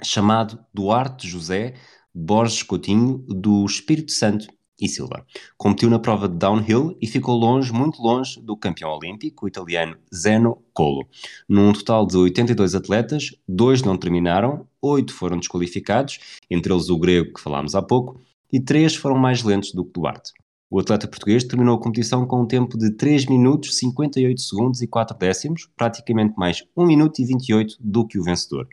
chamado 0.02 0.58
Duarte 0.72 1.26
José 1.26 1.74
Borges 2.14 2.62
Coutinho, 2.62 3.18
do 3.28 3.64
Espírito 3.64 4.12
Santo 4.12 4.48
e 4.80 4.88
Silva. 4.88 5.26
Competiu 5.56 5.88
na 5.90 5.98
prova 5.98 6.28
de 6.28 6.36
downhill 6.36 6.96
e 7.00 7.06
ficou 7.06 7.36
longe, 7.36 7.72
muito 7.72 8.00
longe, 8.00 8.40
do 8.40 8.56
campeão 8.56 8.90
olímpico, 8.90 9.48
italiano 9.48 9.96
Zeno 10.14 10.62
Colo. 10.72 11.08
Num 11.48 11.72
total 11.72 12.06
de 12.06 12.16
82 12.16 12.74
atletas, 12.74 13.34
dois 13.46 13.82
não 13.82 13.96
terminaram, 13.96 14.67
oito 14.82 15.12
foram 15.12 15.38
desqualificados, 15.38 16.18
entre 16.50 16.72
eles 16.72 16.88
o 16.88 16.98
grego 16.98 17.34
que 17.34 17.40
falámos 17.40 17.74
há 17.74 17.82
pouco, 17.82 18.20
e 18.52 18.60
três 18.60 18.94
foram 18.94 19.18
mais 19.18 19.42
lentos 19.42 19.72
do 19.72 19.84
que 19.84 19.92
Duarte. 19.92 20.32
O 20.70 20.78
atleta 20.78 21.08
português 21.08 21.44
terminou 21.44 21.76
a 21.76 21.80
competição 21.80 22.26
com 22.26 22.42
um 22.42 22.46
tempo 22.46 22.76
de 22.76 22.90
3 22.90 23.24
minutos 23.26 23.78
58 23.78 24.40
segundos 24.40 24.82
e 24.82 24.86
4 24.86 25.16
décimos, 25.16 25.66
praticamente 25.74 26.34
mais 26.36 26.62
1 26.76 26.86
minuto 26.86 27.20
e 27.20 27.24
28 27.24 27.76
do 27.80 28.06
que 28.06 28.18
o 28.18 28.22
vencedor. 28.22 28.68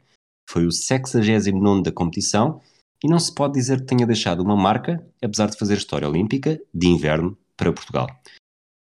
Foi 0.47 0.65
o 0.65 0.71
69 0.71 1.83
da 1.83 1.91
competição 1.93 2.59
e 3.01 3.07
não 3.07 3.17
se 3.17 3.33
pode 3.33 3.53
dizer 3.53 3.79
que 3.79 3.87
tenha 3.87 4.05
deixado 4.05 4.41
uma 4.41 4.57
marca, 4.57 5.05
apesar 5.23 5.47
de 5.47 5.57
fazer 5.57 5.77
história 5.77 6.07
olímpica 6.07 6.59
de 6.73 6.87
inverno 6.87 7.37
para 7.55 7.71
Portugal. 7.71 8.07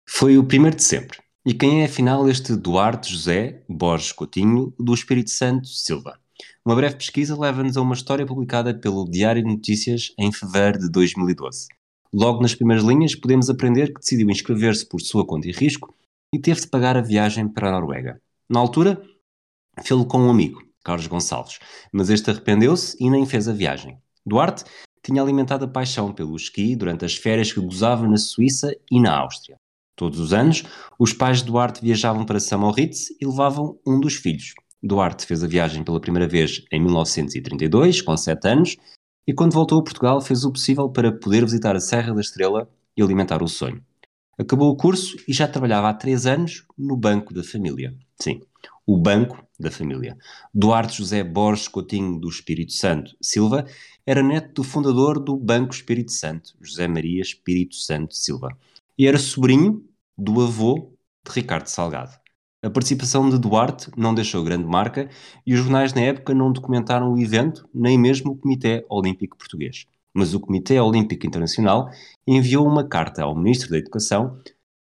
Foi 0.08 0.38
o 0.38 0.44
primeiro 0.44 0.76
de 0.76 0.82
sempre. 0.82 1.18
E 1.44 1.52
quem 1.52 1.82
é 1.82 1.86
afinal 1.86 2.28
este 2.28 2.56
Duarte 2.56 3.12
José 3.12 3.62
Borges 3.68 4.12
Coutinho 4.12 4.72
do 4.78 4.94
Espírito 4.94 5.30
Santo 5.30 5.66
Silva? 5.66 6.21
Uma 6.64 6.76
breve 6.76 6.94
pesquisa 6.94 7.36
leva-nos 7.36 7.76
a 7.76 7.82
uma 7.82 7.92
história 7.92 8.24
publicada 8.24 8.72
pelo 8.72 9.10
Diário 9.10 9.42
de 9.42 9.48
Notícias 9.48 10.14
em 10.16 10.30
fevereiro 10.30 10.78
de 10.78 10.88
2012. 10.92 11.66
Logo 12.14 12.40
nas 12.40 12.54
primeiras 12.54 12.84
linhas 12.84 13.16
podemos 13.16 13.50
aprender 13.50 13.92
que 13.92 13.98
decidiu 13.98 14.30
inscrever-se 14.30 14.88
por 14.88 15.00
sua 15.00 15.26
conta 15.26 15.48
e 15.48 15.52
risco 15.52 15.92
e 16.32 16.38
teve 16.38 16.60
de 16.60 16.68
pagar 16.68 16.96
a 16.96 17.00
viagem 17.00 17.48
para 17.48 17.68
a 17.68 17.72
Noruega. 17.72 18.22
Na 18.48 18.60
altura, 18.60 19.02
fê-lo 19.82 20.06
com 20.06 20.20
um 20.20 20.30
amigo, 20.30 20.62
Carlos 20.84 21.08
Gonçalves, 21.08 21.58
mas 21.90 22.08
este 22.10 22.30
arrependeu-se 22.30 22.96
e 23.00 23.10
nem 23.10 23.26
fez 23.26 23.48
a 23.48 23.52
viagem. 23.52 23.98
Duarte 24.24 24.62
tinha 25.02 25.20
alimentado 25.20 25.64
a 25.64 25.68
paixão 25.68 26.12
pelo 26.12 26.36
esqui 26.36 26.76
durante 26.76 27.04
as 27.04 27.16
férias 27.16 27.52
que 27.52 27.60
gozava 27.60 28.06
na 28.06 28.16
Suíça 28.16 28.72
e 28.88 29.00
na 29.00 29.18
Áustria. 29.18 29.56
Todos 29.96 30.20
os 30.20 30.32
anos, 30.32 30.62
os 30.96 31.12
pais 31.12 31.38
de 31.38 31.46
Duarte 31.46 31.82
viajavam 31.82 32.24
para 32.24 32.38
São 32.38 32.60
Moritz 32.60 33.10
e 33.20 33.26
levavam 33.26 33.80
um 33.84 33.98
dos 33.98 34.14
filhos. 34.14 34.54
Duarte 34.82 35.26
fez 35.26 35.44
a 35.44 35.46
viagem 35.46 35.84
pela 35.84 36.00
primeira 36.00 36.26
vez 36.26 36.64
em 36.72 36.80
1932, 36.80 38.02
com 38.02 38.16
7 38.16 38.48
anos, 38.48 38.76
e 39.26 39.32
quando 39.32 39.52
voltou 39.52 39.78
a 39.78 39.84
Portugal 39.84 40.20
fez 40.20 40.44
o 40.44 40.50
possível 40.50 40.88
para 40.88 41.12
poder 41.12 41.44
visitar 41.44 41.76
a 41.76 41.80
Serra 41.80 42.12
da 42.12 42.20
Estrela 42.20 42.68
e 42.96 43.02
alimentar 43.02 43.42
o 43.42 43.48
sonho. 43.48 43.82
Acabou 44.36 44.70
o 44.70 44.76
curso 44.76 45.16
e 45.28 45.32
já 45.32 45.46
trabalhava 45.46 45.88
há 45.88 45.94
3 45.94 46.26
anos 46.26 46.66
no 46.76 46.96
Banco 46.96 47.32
da 47.32 47.44
Família. 47.44 47.94
Sim, 48.20 48.40
o 48.84 48.98
Banco 48.98 49.46
da 49.58 49.70
Família. 49.70 50.16
Duarte 50.52 50.98
José 50.98 51.22
Borges 51.22 51.68
Coutinho 51.68 52.18
do 52.18 52.28
Espírito 52.28 52.72
Santo 52.72 53.14
Silva 53.22 53.64
era 54.04 54.22
neto 54.22 54.54
do 54.54 54.64
fundador 54.64 55.20
do 55.22 55.36
Banco 55.36 55.72
Espírito 55.72 56.10
Santo, 56.10 56.54
José 56.60 56.88
Maria 56.88 57.22
Espírito 57.22 57.76
Santo 57.76 58.16
Silva, 58.16 58.48
e 58.98 59.06
era 59.06 59.18
sobrinho 59.18 59.84
do 60.18 60.40
avô 60.42 60.92
de 61.24 61.32
Ricardo 61.32 61.68
Salgado. 61.68 62.21
A 62.64 62.70
participação 62.70 63.28
de 63.28 63.38
Duarte 63.40 63.90
não 63.96 64.14
deixou 64.14 64.44
grande 64.44 64.64
marca 64.64 65.10
e 65.44 65.52
os 65.52 65.58
jornais 65.58 65.92
na 65.94 66.02
época 66.02 66.32
não 66.32 66.52
documentaram 66.52 67.12
o 67.12 67.18
evento, 67.18 67.68
nem 67.74 67.98
mesmo 67.98 68.30
o 68.30 68.36
Comitê 68.36 68.86
Olímpico 68.88 69.36
Português. 69.36 69.84
Mas 70.14 70.32
o 70.32 70.38
Comitê 70.38 70.78
Olímpico 70.78 71.26
Internacional 71.26 71.90
enviou 72.24 72.64
uma 72.64 72.86
carta 72.86 73.24
ao 73.24 73.34
Ministro 73.34 73.68
da 73.70 73.78
Educação 73.78 74.38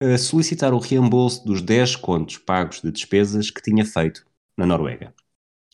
a 0.02 0.19
solicitar 0.19 0.75
o 0.75 0.79
reembolso 0.79 1.47
dos 1.47 1.62
10 1.62 1.97
contos 1.97 2.37
pagos 2.37 2.83
de 2.83 2.93
despesas 2.93 3.50
que 3.50 3.62
tinha 3.62 3.87
feito 3.87 4.23
na 4.55 4.67
Noruega. 4.67 5.14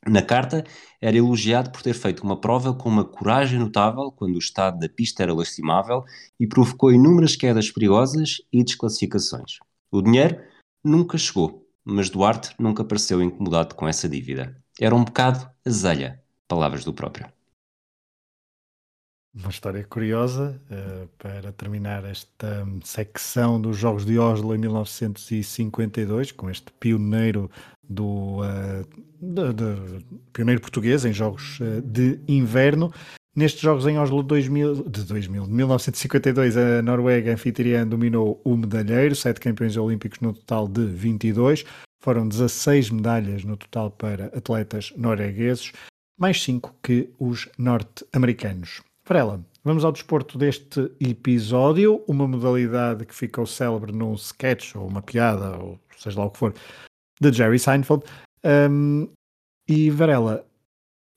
Na 0.07 0.23
carta, 0.23 0.62
era 1.00 1.17
elogiado 1.17 1.73
por 1.73 1.83
ter 1.83 1.95
feito 1.95 2.23
uma 2.23 2.40
prova 2.40 2.73
com 2.73 2.88
uma 2.88 3.05
coragem 3.05 3.59
notável 3.59 4.12
quando 4.12 4.37
o 4.37 4.38
estado 4.38 4.78
da 4.78 4.88
pista 4.88 5.25
era 5.25 5.35
lastimável 5.35 6.05
e 6.38 6.47
provocou 6.47 6.93
inúmeras 6.93 7.35
quedas 7.35 7.73
perigosas 7.73 8.40
e 8.52 8.62
desclassificações. 8.62 9.59
O 9.90 10.00
dinheiro 10.00 10.40
nunca 10.85 11.19
chegou, 11.19 11.68
mas 11.88 12.11
Duarte 12.11 12.54
nunca 12.59 12.85
pareceu 12.85 13.23
incomodado 13.23 13.75
com 13.75 13.88
essa 13.88 14.07
dívida. 14.07 14.54
Era 14.78 14.95
um 14.95 15.02
bocado 15.02 15.49
azelha, 15.64 16.23
palavras 16.47 16.85
do 16.85 16.92
próprio. 16.92 17.26
Uma 19.35 19.50
história 19.50 19.83
curiosa 19.85 20.61
uh, 20.71 21.09
para 21.16 21.52
terminar 21.52 22.04
esta 22.04 22.66
secção 22.83 23.61
dos 23.61 23.76
Jogos 23.76 24.04
de 24.04 24.18
Oslo 24.18 24.54
em 24.54 24.59
1952, 24.59 26.33
com 26.33 26.50
este 26.50 26.73
pioneiro 26.73 27.50
do 27.88 28.40
uh, 28.40 28.85
de, 29.21 29.52
de, 29.52 30.04
pioneiro 30.33 30.61
português 30.61 31.04
em 31.04 31.12
jogos 31.12 31.59
uh, 31.61 31.80
de 31.80 32.21
inverno. 32.28 32.92
Nestes 33.37 33.61
Jogos 33.61 33.87
em 33.87 33.99
Oslo 33.99 34.23
2000, 34.23 34.88
de 34.88 35.04
2000, 35.04 35.47
1952, 35.47 36.56
a 36.56 36.82
Noruega 36.82 37.32
anfitriã 37.32 37.87
dominou 37.87 38.40
o 38.44 38.56
medalheiro, 38.56 39.14
sete 39.14 39.40
campeões 39.40 39.76
olímpicos 39.76 40.18
no 40.20 40.32
total 40.32 40.66
de 40.66 40.85
22. 40.85 41.64
Foram 42.02 42.26
16 42.26 42.90
medalhas 42.90 43.44
no 43.44 43.56
total 43.56 43.90
para 43.90 44.26
atletas 44.26 44.92
noruegueses, 44.97 45.73
mais 46.18 46.42
5 46.42 46.75
que 46.82 47.11
os 47.18 47.49
norte-americanos. 47.58 48.82
Varela, 49.06 49.44
vamos 49.64 49.85
ao 49.85 49.92
desporto 49.92 50.37
deste 50.37 50.90
episódio, 51.00 52.02
uma 52.06 52.26
modalidade 52.26 53.06
que 53.06 53.14
ficou 53.14 53.47
célebre 53.47 53.92
num 53.92 54.14
sketch 54.14 54.75
ou 54.76 54.87
uma 54.87 55.00
piada, 55.00 55.56
ou 55.58 55.78
seja 55.97 56.18
lá 56.18 56.26
o 56.26 56.30
que 56.30 56.38
for, 56.38 56.54
de 57.20 57.32
Jerry 57.32 57.58
Seinfeld. 57.58 58.04
Um, 58.44 59.08
e 59.68 59.90
Varela, 59.90 60.48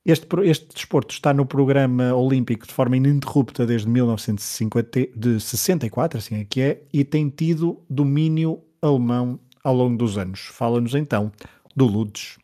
este, 0.05 0.27
este 0.43 0.73
desporto 0.73 1.13
está 1.13 1.33
no 1.33 1.45
programa 1.45 2.13
olímpico 2.13 2.65
de 2.65 2.73
forma 2.73 2.95
ininterrupta 2.97 3.65
desde 3.65 3.87
1964, 3.87 6.17
assim 6.17 6.41
é 6.41 6.45
que 6.45 6.61
é, 6.61 6.81
e 6.91 7.03
tem 7.03 7.29
tido 7.29 7.83
domínio 7.89 8.61
alemão 8.81 9.39
ao 9.63 9.75
longo 9.75 9.97
dos 9.97 10.17
anos. 10.17 10.47
Fala-nos 10.47 10.95
então 10.95 11.31
do 11.75 11.85
Ludes. 11.85 12.39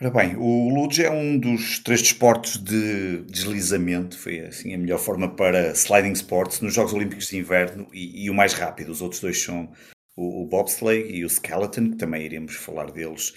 Ora 0.00 0.10
bem, 0.10 0.36
o 0.36 0.72
Ludes 0.72 1.00
é 1.00 1.10
um 1.10 1.36
dos 1.36 1.80
três 1.80 2.00
desportos 2.00 2.56
de 2.56 3.24
deslizamento, 3.24 4.16
foi 4.16 4.38
assim 4.40 4.72
a 4.72 4.78
melhor 4.78 5.00
forma 5.00 5.28
para 5.28 5.72
sliding 5.72 6.12
sports 6.12 6.60
nos 6.60 6.72
Jogos 6.72 6.94
Olímpicos 6.94 7.26
de 7.26 7.36
Inverno 7.36 7.88
e, 7.92 8.24
e 8.24 8.30
o 8.30 8.34
mais 8.34 8.54
rápido. 8.54 8.90
Os 8.90 9.02
outros 9.02 9.20
dois 9.20 9.42
são 9.42 9.68
o, 10.16 10.44
o 10.44 10.46
bobsleigh 10.46 11.10
e 11.10 11.24
o 11.24 11.26
skeleton, 11.26 11.90
que 11.90 11.96
também 11.96 12.24
iremos 12.24 12.54
falar 12.54 12.92
deles 12.92 13.34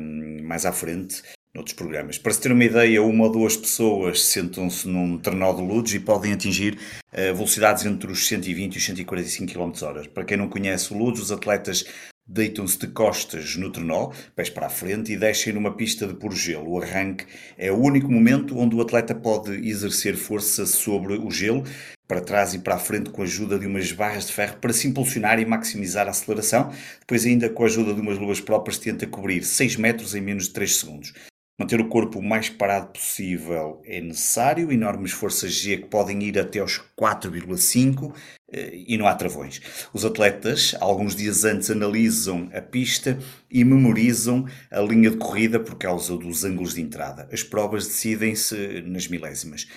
um, 0.00 0.42
mais 0.42 0.64
à 0.64 0.72
frente 0.72 1.22
noutros 1.54 1.74
programas. 1.74 2.18
Para 2.18 2.32
se 2.32 2.40
ter 2.40 2.52
uma 2.52 2.64
ideia, 2.64 3.02
uma 3.02 3.24
ou 3.24 3.32
duas 3.32 3.56
pessoas 3.56 4.22
sentam-se 4.22 4.88
num 4.88 5.18
trenó 5.18 5.52
de 5.52 5.62
Ludes 5.62 5.94
e 5.94 6.00
podem 6.00 6.32
atingir 6.32 6.74
uh, 6.74 7.34
velocidades 7.34 7.84
entre 7.84 8.10
os 8.10 8.26
120 8.26 8.74
e 8.74 8.78
os 8.78 8.84
145 8.84 9.52
km 9.52 9.72
h 9.84 10.08
Para 10.14 10.24
quem 10.24 10.36
não 10.36 10.48
conhece 10.48 10.92
o 10.92 10.96
Ludes, 10.96 11.22
os 11.22 11.32
atletas 11.32 11.84
deitam-se 12.26 12.78
de 12.78 12.86
costas 12.86 13.56
no 13.56 13.72
trenó, 13.72 14.12
pés 14.36 14.48
para 14.48 14.66
a 14.66 14.70
frente, 14.70 15.12
e 15.12 15.16
descem 15.16 15.52
numa 15.52 15.74
pista 15.74 16.06
de 16.06 16.14
puro 16.14 16.36
gelo. 16.36 16.70
O 16.70 16.80
arranque 16.80 17.26
é 17.58 17.72
o 17.72 17.76
único 17.76 18.10
momento 18.10 18.56
onde 18.56 18.76
o 18.76 18.80
atleta 18.80 19.14
pode 19.14 19.50
exercer 19.68 20.14
força 20.14 20.64
sobre 20.64 21.14
o 21.14 21.28
gelo, 21.30 21.64
para 22.06 22.20
trás 22.20 22.54
e 22.54 22.58
para 22.58 22.74
a 22.76 22.78
frente 22.78 23.10
com 23.10 23.22
a 23.22 23.24
ajuda 23.24 23.58
de 23.58 23.66
umas 23.66 23.90
barras 23.92 24.26
de 24.26 24.32
ferro 24.32 24.56
para 24.60 24.72
se 24.72 24.86
impulsionar 24.88 25.38
e 25.40 25.46
maximizar 25.46 26.06
a 26.06 26.10
aceleração. 26.10 26.72
Depois, 27.00 27.24
ainda 27.24 27.48
com 27.48 27.62
a 27.64 27.66
ajuda 27.66 27.94
de 27.94 28.00
umas 28.00 28.18
luvas 28.18 28.40
próprias, 28.40 28.78
tenta 28.78 29.06
cobrir 29.06 29.44
6 29.44 29.76
metros 29.76 30.14
em 30.14 30.20
menos 30.20 30.44
de 30.44 30.50
3 30.50 30.76
segundos. 30.76 31.12
Manter 31.60 31.78
o 31.78 31.88
corpo 31.88 32.20
o 32.20 32.22
mais 32.22 32.48
parado 32.48 32.86
possível 32.86 33.82
é 33.84 34.00
necessário, 34.00 34.72
enormes 34.72 35.12
forças 35.12 35.52
G 35.52 35.76
que 35.76 35.88
podem 35.88 36.22
ir 36.22 36.38
até 36.38 36.58
aos 36.58 36.80
4,5 36.98 38.14
eh, 38.50 38.82
e 38.88 38.96
não 38.96 39.06
há 39.06 39.14
travões. 39.14 39.60
Os 39.92 40.02
atletas, 40.02 40.74
alguns 40.80 41.14
dias 41.14 41.44
antes, 41.44 41.70
analisam 41.70 42.48
a 42.54 42.62
pista 42.62 43.18
e 43.50 43.62
memorizam 43.62 44.46
a 44.70 44.80
linha 44.80 45.10
de 45.10 45.18
corrida 45.18 45.60
por 45.60 45.74
causa 45.74 46.16
dos 46.16 46.44
ângulos 46.44 46.72
de 46.72 46.80
entrada. 46.80 47.28
As 47.30 47.42
provas 47.42 47.86
decidem-se 47.86 48.80
nas 48.86 49.06
milésimas. 49.06 49.68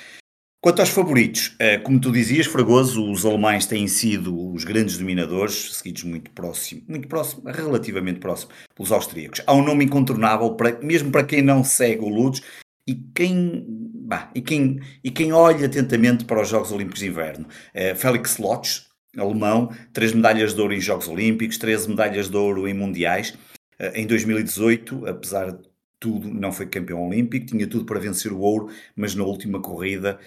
Quanto 0.63 0.79
aos 0.79 0.87
favoritos, 0.87 1.57
eh, 1.59 1.77
como 1.77 1.99
tu 1.99 2.09
dizias, 2.09 2.45
Fragoso, 2.45 3.11
os 3.11 3.25
alemães 3.25 3.65
têm 3.65 3.85
sido 3.85 4.53
os 4.53 4.63
grandes 4.63 4.97
dominadores, 4.97 5.75
seguidos 5.75 6.03
muito 6.03 6.31
próximo, 6.31 6.81
muito 6.87 7.05
próximo, 7.05 7.43
relativamente 7.45 8.21
próximo, 8.21 8.53
pelos 8.73 8.89
austríacos. 8.89 9.41
Há 9.45 9.53
um 9.53 9.61
nome 9.61 9.83
incontornável, 9.83 10.55
para, 10.55 10.79
mesmo 10.79 11.11
para 11.11 11.25
quem 11.25 11.41
não 11.41 11.65
segue 11.65 12.05
o 12.05 12.07
Ludes, 12.07 12.41
e 12.87 12.95
quem, 13.13 13.65
bah, 13.67 14.31
e, 14.33 14.41
quem, 14.41 14.79
e 15.03 15.11
quem 15.11 15.33
olha 15.33 15.65
atentamente 15.65 16.23
para 16.23 16.41
os 16.41 16.47
Jogos 16.47 16.71
Olímpicos 16.71 17.01
de 17.01 17.07
Inverno. 17.07 17.45
É, 17.73 17.93
Félix 17.93 18.37
Lotz, 18.37 18.87
alemão, 19.17 19.69
três 19.91 20.13
medalhas 20.13 20.53
de 20.53 20.61
ouro 20.61 20.73
em 20.73 20.79
Jogos 20.79 21.09
Olímpicos, 21.09 21.57
13 21.57 21.89
medalhas 21.89 22.29
de 22.29 22.37
ouro 22.37 22.69
em 22.69 22.73
Mundiais. 22.73 23.37
Eh, 23.77 23.99
em 23.99 24.07
2018, 24.07 25.07
apesar 25.07 25.51
de 25.51 25.73
tudo, 26.03 26.29
não 26.29 26.51
foi 26.51 26.65
campeão 26.65 27.07
olímpico, 27.07 27.45
tinha 27.45 27.65
tudo 27.65 27.85
para 27.85 27.97
vencer 27.97 28.33
o 28.33 28.39
ouro, 28.39 28.69
mas 28.93 29.15
na 29.15 29.23
última 29.23 29.61
corrida 29.61 30.19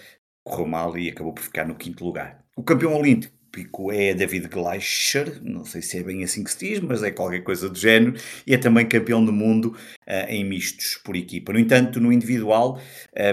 correu 0.47 0.67
mal 0.67 0.97
e 0.97 1.09
acabou 1.09 1.33
por 1.33 1.43
ficar 1.43 1.65
no 1.65 1.75
quinto 1.75 2.03
lugar. 2.03 2.39
O 2.55 2.63
campeão 2.63 2.95
olímpico 2.95 3.91
é 3.91 4.13
David 4.13 4.47
Gleicher, 4.47 5.41
não 5.41 5.65
sei 5.65 5.81
se 5.81 5.97
é 5.97 6.03
bem 6.03 6.23
assim 6.23 6.43
que 6.43 6.51
se 6.51 6.59
diz, 6.59 6.79
mas 6.79 7.01
é 7.03 7.11
qualquer 7.11 7.43
coisa 7.43 7.69
do 7.69 7.77
género, 7.77 8.15
e 8.45 8.53
é 8.53 8.57
também 8.57 8.87
campeão 8.87 9.23
do 9.23 9.33
mundo 9.33 9.75
uh, 10.07 10.29
em 10.29 10.43
mistos 10.43 10.99
por 11.03 11.15
equipa. 11.15 11.53
No 11.53 11.59
entanto, 11.59 11.99
no 11.99 12.11
individual, 12.11 12.79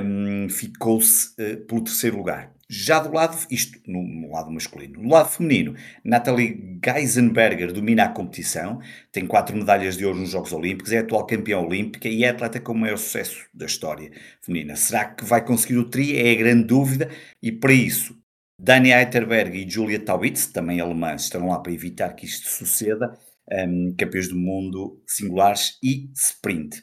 um, 0.02 0.48
ficou-se 0.48 1.32
uh, 1.40 1.56
pelo 1.66 1.84
terceiro 1.84 2.16
lugar. 2.16 2.53
Já 2.68 2.98
do 2.98 3.12
lado, 3.12 3.36
isto 3.50 3.78
no, 3.86 4.30
lado 4.30 4.50
masculino, 4.50 5.02
no 5.02 5.10
lado 5.10 5.28
feminino, 5.28 5.74
Natalie 6.02 6.78
Geisenberger 6.84 7.72
domina 7.72 8.04
a 8.04 8.08
competição, 8.08 8.80
tem 9.12 9.26
quatro 9.26 9.56
medalhas 9.56 9.96
de 9.96 10.06
ouro 10.06 10.18
nos 10.18 10.30
Jogos 10.30 10.52
Olímpicos, 10.52 10.92
é 10.92 10.98
atual 10.98 11.26
campeã 11.26 11.58
olímpica 11.58 12.08
e 12.08 12.24
é 12.24 12.30
atleta 12.30 12.60
com 12.60 12.72
o 12.72 12.78
maior 12.78 12.96
sucesso 12.96 13.46
da 13.52 13.66
história 13.66 14.10
feminina. 14.40 14.76
Será 14.76 15.04
que 15.04 15.24
vai 15.24 15.44
conseguir 15.44 15.76
o 15.76 15.88
tri? 15.88 16.16
É 16.16 16.32
a 16.32 16.34
grande 16.36 16.64
dúvida 16.64 17.10
e 17.42 17.52
para 17.52 17.72
isso 17.72 18.16
Dani 18.58 18.92
Eiterberg 18.92 19.58
e 19.58 19.68
Julia 19.68 19.98
Taubitz, 19.98 20.46
também 20.46 20.80
alemãs, 20.80 21.24
estão 21.24 21.48
lá 21.48 21.58
para 21.58 21.72
evitar 21.72 22.14
que 22.14 22.24
isto 22.24 22.48
suceda, 22.48 23.12
um, 23.52 23.94
campeões 23.98 24.28
do 24.28 24.36
mundo 24.36 25.02
singulares 25.06 25.78
e 25.82 26.10
sprint. 26.14 26.82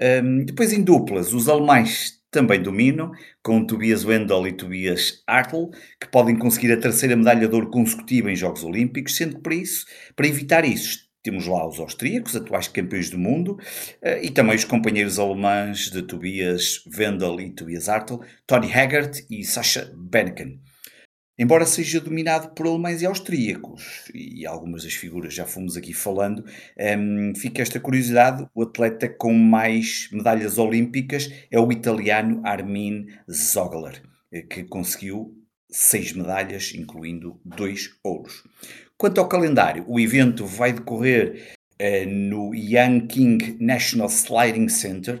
Um, 0.00 0.44
depois 0.44 0.72
em 0.72 0.82
duplas, 0.82 1.32
os 1.32 1.48
alemães 1.48 2.17
também 2.30 2.62
dominam, 2.62 3.12
com 3.42 3.64
Tobias 3.64 4.04
Wendel 4.04 4.46
e 4.46 4.52
Tobias 4.52 5.22
Hartl, 5.26 5.70
que 6.00 6.08
podem 6.10 6.36
conseguir 6.36 6.72
a 6.72 6.80
terceira 6.80 7.16
medalha 7.16 7.48
de 7.48 7.54
ouro 7.54 7.70
consecutiva 7.70 8.30
em 8.30 8.36
Jogos 8.36 8.64
Olímpicos, 8.64 9.16
sendo 9.16 9.36
que 9.36 9.42
para 9.42 9.54
isso, 9.54 9.86
para 10.14 10.26
evitar 10.26 10.64
isso, 10.64 11.08
temos 11.22 11.46
lá 11.46 11.66
os 11.66 11.78
austríacos, 11.78 12.36
atuais 12.36 12.68
campeões 12.68 13.10
do 13.10 13.18
mundo, 13.18 13.58
eh, 14.00 14.26
e 14.26 14.30
também 14.30 14.56
os 14.56 14.64
companheiros 14.64 15.18
alemães 15.18 15.90
de 15.90 16.02
Tobias 16.02 16.82
Wendel 16.96 17.40
e 17.40 17.50
Tobias 17.50 17.88
Hartl, 17.88 18.16
Tony 18.46 18.72
Haggart 18.72 19.20
e 19.30 19.44
Sascha 19.44 19.92
Benneken. 19.94 20.60
Embora 21.38 21.64
seja 21.64 22.00
dominado 22.00 22.52
por 22.52 22.66
alemães 22.66 23.00
e 23.00 23.06
austríacos, 23.06 24.10
e 24.12 24.44
algumas 24.44 24.82
das 24.82 24.94
figuras 24.94 25.32
já 25.32 25.46
fomos 25.46 25.76
aqui 25.76 25.94
falando, 25.94 26.44
um, 26.98 27.32
fica 27.36 27.62
esta 27.62 27.78
curiosidade: 27.78 28.44
o 28.52 28.62
atleta 28.62 29.08
com 29.08 29.32
mais 29.32 30.08
medalhas 30.10 30.58
olímpicas 30.58 31.32
é 31.48 31.60
o 31.60 31.70
italiano 31.70 32.40
Armin 32.44 33.06
Zogler, 33.30 34.02
eh, 34.32 34.42
que 34.42 34.64
conseguiu 34.64 35.32
seis 35.70 36.12
medalhas, 36.12 36.72
incluindo 36.74 37.40
dois 37.44 37.90
ouros. 38.02 38.42
Quanto 38.96 39.20
ao 39.20 39.28
calendário, 39.28 39.84
o 39.86 40.00
evento 40.00 40.44
vai 40.44 40.72
decorrer 40.72 41.54
uh, 41.80 42.10
no 42.10 42.50
King 43.06 43.56
National 43.60 44.08
Sliding 44.08 44.68
Center, 44.68 45.20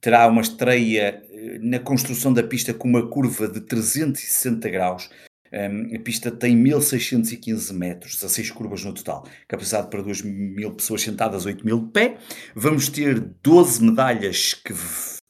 terá 0.00 0.26
uma 0.28 0.40
estreia 0.40 1.22
uh, 1.28 1.58
na 1.60 1.78
construção 1.78 2.32
da 2.32 2.42
pista 2.42 2.72
com 2.72 2.88
uma 2.88 3.06
curva 3.10 3.46
de 3.46 3.60
360 3.60 4.70
graus 4.70 5.10
um, 5.52 5.96
a 5.96 5.98
pista 6.00 6.30
tem 6.30 6.56
1615 6.56 7.72
metros, 7.74 8.14
16 8.16 8.50
curvas 8.50 8.84
no 8.84 8.92
total, 8.92 9.26
capacidade 9.46 9.88
para 9.88 10.02
2 10.02 10.22
mil 10.22 10.74
pessoas 10.74 11.02
sentadas, 11.02 11.46
8 11.46 11.64
mil 11.64 11.86
de 11.86 11.92
pé. 11.92 12.18
Vamos 12.54 12.88
ter 12.88 13.18
12 13.18 13.84
medalhas 13.84 14.54
que, 14.54 14.72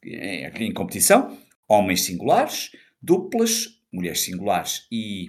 em, 0.04 0.68
em 0.68 0.72
competição: 0.72 1.36
homens 1.68 2.02
singulares, 2.02 2.70
duplas, 3.00 3.68
mulheres 3.92 4.20
singulares 4.20 4.86
e 4.90 5.26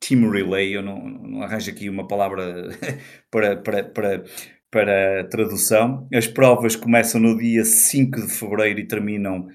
team 0.00 0.30
relay. 0.30 0.74
Eu 0.74 0.82
não, 0.82 1.06
não 1.08 1.42
arranjo 1.42 1.70
aqui 1.70 1.88
uma 1.88 2.06
palavra 2.06 2.70
para, 3.30 3.56
para, 3.56 3.84
para, 3.84 4.24
para 4.70 5.24
tradução. 5.28 6.08
As 6.12 6.26
provas 6.26 6.76
começam 6.76 7.20
no 7.20 7.36
dia 7.38 7.64
5 7.64 8.22
de 8.22 8.32
fevereiro 8.32 8.80
e 8.80 8.88
terminam 8.88 9.48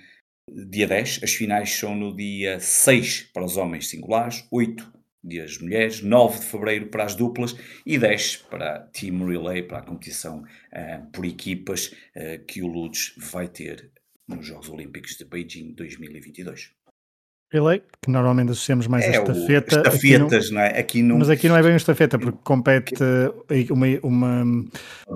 dia 0.69 0.87
10, 0.87 1.21
as 1.23 1.33
finais 1.33 1.71
são 1.71 1.95
no 1.95 2.15
dia 2.15 2.59
6 2.59 3.29
para 3.33 3.43
os 3.43 3.57
homens 3.57 3.87
singulares, 3.87 4.45
8 4.51 4.99
das 5.23 5.57
mulheres, 5.57 6.01
9 6.01 6.39
de 6.39 6.45
fevereiro 6.45 6.87
para 6.87 7.03
as 7.03 7.15
duplas 7.15 7.55
e 7.85 7.97
10 7.97 8.37
para 8.49 8.75
a 8.75 8.79
Team 8.79 9.25
Relay, 9.25 9.63
para 9.63 9.79
a 9.79 9.83
competição 9.83 10.41
uh, 10.41 11.11
por 11.11 11.25
equipas 11.25 11.87
uh, 12.15 12.43
que 12.47 12.61
o 12.61 12.67
Ludes 12.67 13.13
vai 13.17 13.47
ter 13.47 13.91
nos 14.27 14.45
Jogos 14.45 14.69
Olímpicos 14.69 15.17
de 15.17 15.25
Beijing 15.25 15.73
2022. 15.73 16.71
Relay, 17.51 17.81
que 18.01 18.11
normalmente 18.11 18.51
associamos 18.51 18.85
mais 18.87 19.03
É 19.05 19.07
a 19.17 19.21
estafeta. 19.21 19.79
aqui 19.89 20.07
estafetas, 20.13 20.51
não 20.51 20.61
é? 20.61 20.79
Aqui 20.79 21.01
mas 21.03 21.29
aqui 21.29 21.49
não 21.49 21.57
é 21.57 21.61
bem 21.63 21.71
uma 21.71 21.77
estafeta, 21.77 22.19
porque 22.19 22.37
compete 22.43 22.93
eh, 23.01 23.65
uma, 23.71 23.87
uma, 24.03 24.65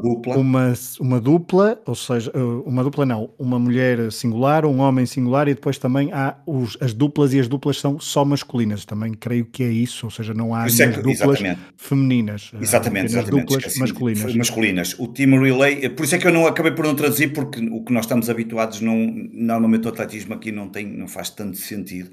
dupla. 0.01 0.37
uma, 0.37 0.73
uma 0.99 1.21
dupla, 1.21 1.79
ou 1.85 1.93
seja, 1.95 2.31
eh, 2.33 2.39
uma 2.65 2.83
dupla 2.83 3.05
não, 3.05 3.29
uma 3.37 3.59
mulher 3.59 4.11
singular, 4.11 4.65
um 4.65 4.79
homem 4.79 5.05
singular 5.05 5.47
e 5.47 5.53
depois 5.53 5.77
também 5.77 6.11
há 6.11 6.35
os, 6.47 6.75
as 6.81 6.93
duplas 6.93 7.33
e 7.33 7.39
as 7.39 7.47
duplas 7.47 7.77
são 7.79 7.99
só 7.99 8.25
masculinas. 8.25 8.83
Também 8.83 9.13
creio 9.13 9.45
que 9.45 9.63
é 9.63 9.69
isso, 9.69 10.05
ou 10.07 10.11
seja, 10.11 10.33
não 10.33 10.55
há 10.55 10.65
é 10.65 10.69
que- 10.69 10.85
duplas 11.01 11.15
exatamente. 11.39 11.59
femininas. 11.77 12.51
Exatamente, 12.59 13.05
exatamente. 13.11 13.45
duplas 13.45 13.77
masculinas. 13.77 14.35
Masculinas. 14.35 14.95
O 14.99 15.07
team 15.07 15.39
relay, 15.39 15.87
por 15.89 16.03
isso 16.03 16.15
é 16.15 16.17
que 16.17 16.25
eu 16.27 16.33
não 16.33 16.47
acabei 16.47 16.71
por 16.71 16.83
não 16.85 16.95
traduzir, 16.95 17.27
porque 17.31 17.59
o 17.69 17.83
que 17.83 17.93
nós 17.93 18.05
estamos 18.05 18.27
habituados, 18.29 18.81
não, 18.81 18.97
normalmente 19.31 19.85
o 19.85 19.89
atletismo 19.89 20.33
aqui 20.33 20.51
não, 20.51 20.67
tem, 20.67 20.85
não 20.87 21.07
faz 21.07 21.29
tanto 21.29 21.57
sentido, 21.57 22.09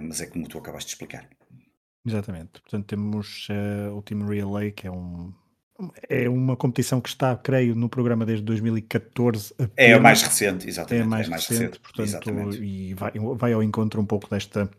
mas 0.00 0.20
é 0.20 0.26
como 0.26 0.48
tu 0.48 0.58
acabaste 0.58 0.88
de 0.88 0.94
explicar. 0.94 1.28
Exatamente. 2.06 2.60
Portanto, 2.60 2.86
temos 2.86 3.48
eh, 3.50 3.88
o 3.90 4.02
Team 4.02 4.26
Relay, 4.26 4.72
que 4.72 4.86
é 4.86 4.90
um. 4.90 5.32
É 6.08 6.28
uma 6.28 6.56
competição 6.56 7.00
que 7.00 7.08
está, 7.08 7.36
creio, 7.36 7.74
no 7.74 7.88
programa 7.88 8.24
desde 8.24 8.44
2014. 8.44 9.54
É 9.58 9.62
a 9.62 9.66
apenas. 9.96 10.02
mais 10.02 10.22
recente, 10.22 10.66
é 10.66 10.68
exatamente. 10.68 11.08
mais, 11.08 11.28
recente, 11.28 11.80
portanto, 11.80 12.06
exatamente. 12.06 12.62
e 12.62 12.94
vai, 12.94 13.12
vai 13.34 13.52
ao 13.52 13.62
encontro 13.62 14.00
um 14.00 14.06
pouco 14.06 14.30
desta, 14.30 14.70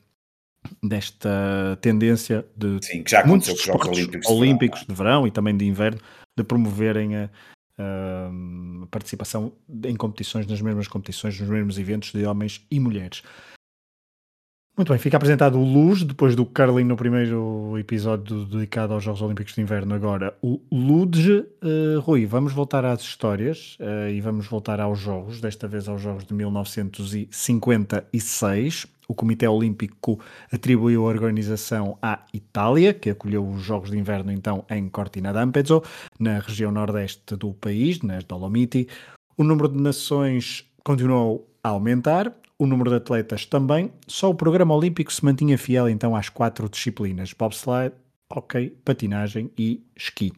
desta 0.82 1.78
tendência 1.82 2.46
de 2.56 2.80
Sim, 2.82 3.04
que 3.04 3.12
já 3.12 3.26
muitos 3.26 3.50
aconteceu 3.50 3.78
com 3.78 3.92
os 3.92 3.98
Jogos 3.98 4.08
desportos 4.08 4.30
Olímpicos. 4.30 4.30
de 4.30 4.34
Verão, 4.34 4.40
olímpicos 4.40 4.82
é? 4.82 4.86
de 4.86 4.94
verão 4.94 5.28
e 5.28 5.32
também 5.32 5.58
de 5.58 5.66
inverno 5.66 6.00
de 6.38 6.44
promoverem 6.46 7.18
a, 7.18 7.30
a 7.78 8.88
participação 8.90 9.52
em 9.84 9.96
competições, 9.98 10.48
nas 10.48 10.62
mesmas 10.62 10.88
competições, 10.88 11.38
nos 11.40 11.50
mesmos 11.50 11.78
eventos 11.78 12.14
de 12.14 12.26
homens 12.26 12.66
e 12.72 12.80
mulheres. 12.80 13.22
Muito 14.78 14.90
bem, 14.90 15.00
fica 15.00 15.16
apresentado 15.16 15.58
o 15.58 15.64
Luz, 15.64 16.04
depois 16.04 16.36
do 16.36 16.46
curling 16.46 16.84
no 16.84 16.98
primeiro 16.98 17.78
episódio 17.80 18.44
dedicado 18.44 18.94
aos 18.94 19.06
Jogos 19.06 19.22
Olímpicos 19.22 19.56
de 19.56 19.62
Inverno, 19.62 19.96
agora 19.96 20.36
o 20.42 20.60
Luge. 20.70 21.46
Uh, 21.64 22.02
Rui, 22.02 22.26
vamos 22.26 22.52
voltar 22.52 22.84
às 22.84 23.00
histórias 23.00 23.78
uh, 23.80 24.10
e 24.10 24.20
vamos 24.20 24.48
voltar 24.48 24.82
aos 24.82 25.00
Jogos, 25.00 25.40
desta 25.40 25.66
vez 25.66 25.88
aos 25.88 26.02
Jogos 26.02 26.26
de 26.26 26.34
1956. 26.34 28.86
O 29.08 29.14
Comitê 29.14 29.48
Olímpico 29.48 30.20
atribuiu 30.52 31.06
a 31.06 31.08
organização 31.08 31.98
à 32.02 32.26
Itália, 32.34 32.94
que 32.94 33.12
acolheu 33.12 33.48
os 33.48 33.62
Jogos 33.62 33.92
de 33.92 33.98
Inverno 33.98 34.30
então 34.30 34.66
em 34.70 34.90
Cortina 34.90 35.32
d'Ampezzo, 35.32 35.84
na 36.20 36.40
região 36.40 36.70
nordeste 36.70 37.38
do 37.38 37.54
país, 37.54 38.02
nas 38.02 38.26
Dolomiti. 38.26 38.90
O 39.38 39.44
número 39.46 39.70
de 39.70 39.82
nações 39.82 40.70
continuou 40.84 41.48
a 41.64 41.70
aumentar, 41.70 42.36
o 42.60 42.66
número 42.66 42.90
de 42.90 42.98
atletas 42.98 43.46
também. 43.46 43.92
Só 44.08 44.30
o 44.30 44.36
programa 44.36 44.76
olímpico 44.76 45.12
se 45.12 45.24
mantinha 45.24 45.58
fiel 45.58 45.90
então 45.90 46.16
às 46.16 46.30
quatro 46.30 46.70
disciplinas: 46.70 47.34
bobsled, 47.34 47.94
hockey, 48.32 48.70
patinagem 48.84 49.52
e 49.58 49.84
esqui. 49.96 50.32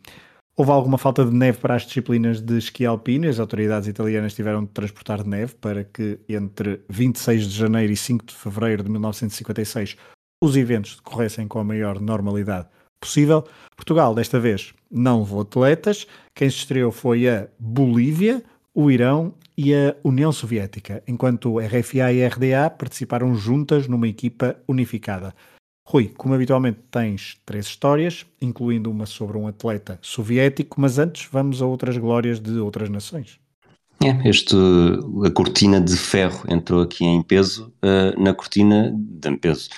Houve 0.55 0.71
alguma 0.71 0.97
falta 0.97 1.23
de 1.23 1.31
neve 1.31 1.59
para 1.59 1.75
as 1.75 1.85
disciplinas 1.85 2.41
de 2.41 2.57
esqui 2.57 2.83
alpino. 2.83 3.29
As 3.29 3.39
autoridades 3.39 3.87
italianas 3.87 4.33
tiveram 4.33 4.63
de 4.63 4.71
transportar 4.71 5.23
neve 5.23 5.53
para 5.55 5.83
que 5.83 6.19
entre 6.27 6.81
26 6.89 7.47
de 7.47 7.55
janeiro 7.55 7.93
e 7.93 7.97
5 7.97 8.25
de 8.25 8.33
fevereiro 8.33 8.83
de 8.83 8.89
1956 8.89 9.95
os 10.43 10.55
eventos 10.57 10.95
decorressem 10.95 11.47
com 11.47 11.59
a 11.59 11.63
maior 11.63 11.99
normalidade 11.99 12.67
possível. 12.99 13.43
Portugal, 13.75 14.15
desta 14.15 14.39
vez, 14.39 14.73
não 14.89 15.19
levou 15.19 15.41
atletas. 15.41 16.07
Quem 16.33 16.49
se 16.49 16.57
estreou 16.57 16.91
foi 16.91 17.29
a 17.29 17.47
Bolívia, 17.59 18.43
o 18.77 18.91
Irão 18.91 19.33
e 19.57 19.73
a 19.73 19.95
União 20.03 20.31
Soviética, 20.31 21.01
enquanto 21.07 21.57
RFA 21.57 22.13
e 22.13 22.23
RDA 22.23 22.69
participaram 22.69 23.33
juntas 23.33 23.87
numa 23.87 24.07
equipa 24.07 24.55
unificada. 24.67 25.33
Rui, 25.83 26.13
como 26.15 26.35
habitualmente 26.35 26.77
tens 26.91 27.41
três 27.43 27.65
histórias, 27.65 28.23
incluindo 28.39 28.91
uma 28.91 29.07
sobre 29.07 29.35
um 29.35 29.47
atleta 29.47 29.97
soviético, 29.99 30.79
mas 30.79 30.99
antes 30.99 31.27
vamos 31.31 31.59
a 31.59 31.65
outras 31.65 31.97
glórias 31.97 32.39
de 32.39 32.59
outras 32.59 32.87
nações. 32.87 33.39
É, 34.03 34.29
este, 34.29 34.55
a 35.25 35.31
cortina 35.31 35.81
de 35.81 35.97
ferro 35.97 36.43
entrou 36.47 36.83
aqui 36.83 37.03
em 37.03 37.23
peso 37.23 37.73
uh, 37.83 38.21
na 38.21 38.31
cortina 38.31 38.93
de 38.95 39.37
peso. 39.37 39.71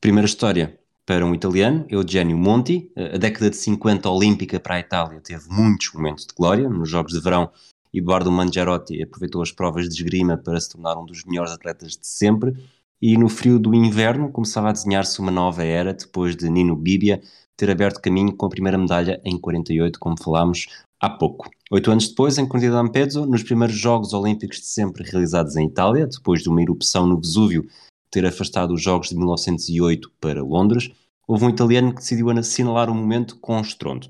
Primeira 0.00 0.28
história 0.28 0.78
para 1.04 1.26
um 1.26 1.34
italiano, 1.34 1.84
Eugenio 1.88 2.38
Monti. 2.38 2.88
A 2.96 3.18
década 3.18 3.50
de 3.50 3.56
50 3.56 4.08
olímpica 4.08 4.60
para 4.60 4.76
a 4.76 4.80
Itália 4.80 5.20
teve 5.20 5.48
muitos 5.48 5.92
momentos 5.92 6.24
de 6.24 6.34
glória. 6.34 6.68
Nos 6.68 6.88
Jogos 6.88 7.14
de 7.14 7.20
Verão, 7.20 7.50
Eduardo 7.92 8.30
Mangiarotti 8.30 9.02
aproveitou 9.02 9.42
as 9.42 9.52
provas 9.52 9.88
de 9.88 9.94
esgrima 9.94 10.36
para 10.36 10.60
se 10.60 10.70
tornar 10.70 10.96
um 10.98 11.06
dos 11.06 11.24
melhores 11.24 11.52
atletas 11.52 11.92
de 11.92 12.06
sempre 12.06 12.54
e 13.00 13.16
no 13.16 13.28
frio 13.28 13.58
do 13.58 13.74
inverno 13.74 14.30
começava 14.30 14.70
a 14.70 14.72
desenhar-se 14.72 15.20
uma 15.20 15.30
nova 15.30 15.62
era 15.62 15.94
depois 15.94 16.36
de 16.36 16.48
Nino 16.50 16.74
Bibia 16.74 17.20
ter 17.56 17.70
aberto 17.70 18.00
caminho 18.00 18.34
com 18.34 18.46
a 18.46 18.48
primeira 18.48 18.78
medalha 18.78 19.20
em 19.24 19.38
48, 19.38 19.98
como 19.98 20.20
falámos 20.20 20.66
há 21.00 21.10
pouco. 21.10 21.50
Oito 21.70 21.90
anos 21.90 22.08
depois, 22.08 22.38
em 22.38 22.46
Cortina 22.46 22.72
d'Ampezzo, 22.72 23.26
nos 23.26 23.42
primeiros 23.42 23.76
Jogos 23.76 24.12
Olímpicos 24.12 24.58
de 24.58 24.66
sempre 24.66 25.04
realizados 25.04 25.56
em 25.56 25.66
Itália, 25.66 26.06
depois 26.06 26.42
de 26.42 26.48
uma 26.48 26.62
erupção 26.62 27.06
no 27.06 27.20
Vesúvio 27.20 27.66
ter 28.10 28.24
afastado 28.24 28.72
os 28.72 28.82
Jogos 28.82 29.08
de 29.08 29.16
1908 29.16 30.10
para 30.20 30.42
Londres, 30.42 30.90
houve 31.26 31.44
um 31.44 31.50
italiano 31.50 31.90
que 31.90 32.00
decidiu 32.00 32.30
assinalar 32.30 32.88
o 32.88 32.94
momento 32.94 33.36
com 33.40 33.60
estrondo. 33.60 34.08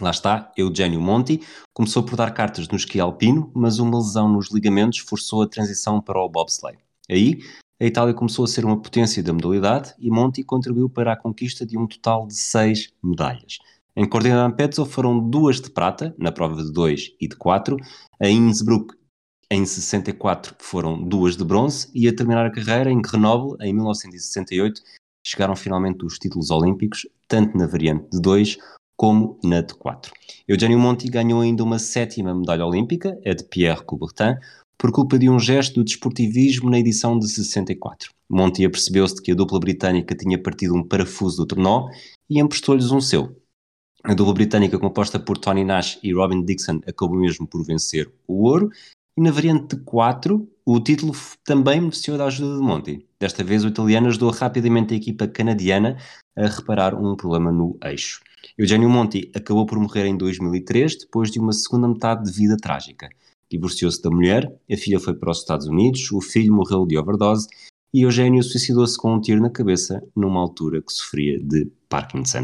Lá 0.00 0.10
está, 0.10 0.52
Eugenio 0.56 1.00
Monti 1.00 1.40
começou 1.72 2.02
por 2.02 2.16
dar 2.16 2.32
cartas 2.32 2.68
no 2.68 2.76
esqui 2.76 2.98
alpino, 2.98 3.50
mas 3.54 3.78
uma 3.78 3.98
lesão 3.98 4.28
nos 4.28 4.50
ligamentos 4.50 4.98
forçou 4.98 5.42
a 5.42 5.48
transição 5.48 6.00
para 6.00 6.20
o 6.20 6.28
bobsleigh. 6.28 6.78
Aí, 7.10 7.40
a 7.80 7.84
Itália 7.84 8.14
começou 8.14 8.44
a 8.44 8.48
ser 8.48 8.64
uma 8.64 8.80
potência 8.80 9.22
da 9.22 9.32
modalidade 9.32 9.94
e 9.98 10.10
Monti 10.10 10.42
contribuiu 10.42 10.88
para 10.88 11.12
a 11.12 11.16
conquista 11.16 11.66
de 11.66 11.76
um 11.76 11.86
total 11.86 12.26
de 12.26 12.34
seis 12.34 12.92
medalhas. 13.02 13.58
Em 13.96 14.08
Cortina 14.08 14.36
d'Ampezzo 14.36 14.84
foram 14.84 15.18
duas 15.30 15.60
de 15.60 15.70
prata, 15.70 16.14
na 16.18 16.32
prova 16.32 16.60
de 16.60 16.72
2 16.72 17.12
e 17.20 17.28
de 17.28 17.36
4. 17.36 17.76
A 18.20 18.28
Innsbruck, 18.28 18.94
em 19.50 19.64
64, 19.64 20.56
foram 20.58 21.00
duas 21.00 21.36
de 21.36 21.44
bronze. 21.44 21.88
E 21.94 22.08
a 22.08 22.14
terminar 22.14 22.44
a 22.44 22.50
carreira, 22.50 22.90
em 22.90 23.00
Grenoble, 23.00 23.56
em 23.60 23.72
1968, 23.72 24.80
chegaram 25.24 25.54
finalmente 25.54 26.04
os 26.04 26.18
títulos 26.18 26.50
olímpicos, 26.50 27.06
tanto 27.28 27.56
na 27.56 27.66
variante 27.66 28.10
de 28.10 28.20
2 28.20 28.58
como 28.96 29.38
na 29.42 29.60
de 29.60 29.74
4. 29.74 30.12
Eugenio 30.46 30.78
Monti 30.78 31.08
ganhou 31.08 31.40
ainda 31.40 31.62
uma 31.64 31.78
sétima 31.78 32.34
medalha 32.34 32.66
olímpica, 32.66 33.18
a 33.24 33.34
de 33.34 33.44
Pierre 33.44 33.84
Coubertin, 33.84 34.36
por 34.78 34.92
culpa 34.92 35.18
de 35.18 35.28
um 35.28 35.38
gesto 35.38 35.74
do 35.76 35.84
desportivismo 35.84 36.70
na 36.70 36.78
edição 36.78 37.18
de 37.18 37.28
64. 37.28 38.12
Monti 38.28 38.64
apercebeu-se 38.64 39.16
de 39.16 39.22
que 39.22 39.32
a 39.32 39.34
dupla 39.34 39.58
britânica 39.58 40.14
tinha 40.14 40.40
partido 40.40 40.74
um 40.74 40.86
parafuso 40.86 41.38
do 41.38 41.46
trenó 41.46 41.88
e 42.28 42.40
emprestou-lhes 42.40 42.90
um 42.90 43.00
seu. 43.00 43.40
A 44.02 44.14
dupla 44.14 44.34
britânica 44.34 44.78
composta 44.78 45.18
por 45.18 45.38
Tony 45.38 45.64
Nash 45.64 45.98
e 46.02 46.12
Robin 46.12 46.44
Dixon 46.44 46.80
acabou 46.86 47.16
mesmo 47.16 47.46
por 47.46 47.64
vencer 47.64 48.12
o 48.28 48.44
ouro 48.44 48.70
e 49.16 49.22
na 49.22 49.30
variante 49.30 49.76
de 49.76 49.82
4 49.82 50.46
o 50.66 50.80
título 50.80 51.12
também 51.44 51.80
beneficiou 51.80 52.18
da 52.18 52.26
ajuda 52.26 52.56
de 52.56 52.62
Monti. 52.62 53.06
Desta 53.18 53.44
vez 53.44 53.64
o 53.64 53.68
italiano 53.68 54.08
ajudou 54.08 54.30
rapidamente 54.30 54.92
a 54.92 54.96
equipa 54.96 55.28
canadiana 55.28 55.96
a 56.36 56.46
reparar 56.46 56.94
um 56.94 57.16
problema 57.16 57.52
no 57.52 57.78
eixo. 57.82 58.20
Eugenio 58.56 58.88
Monti 58.88 59.30
acabou 59.34 59.66
por 59.66 59.78
morrer 59.78 60.06
em 60.06 60.16
2003 60.16 60.98
depois 60.98 61.30
de 61.30 61.38
uma 61.38 61.52
segunda 61.52 61.88
metade 61.88 62.24
de 62.24 62.32
vida 62.32 62.56
trágica. 62.56 63.08
Divorciou-se 63.50 64.02
da 64.02 64.10
mulher, 64.10 64.52
a 64.70 64.76
filha 64.76 64.98
foi 64.98 65.14
para 65.14 65.30
os 65.30 65.38
Estados 65.38 65.66
Unidos, 65.66 66.10
o 66.10 66.20
filho 66.20 66.52
morreu 66.52 66.86
de 66.86 66.98
overdose 66.98 67.48
e 67.92 68.02
Eugênio 68.02 68.42
suicidou-se 68.42 68.98
com 68.98 69.14
um 69.14 69.20
tiro 69.20 69.40
na 69.40 69.50
cabeça 69.50 70.02
numa 70.16 70.40
altura 70.40 70.82
que 70.82 70.92
sofria 70.92 71.38
de 71.38 71.70
Parkinson. 71.88 72.42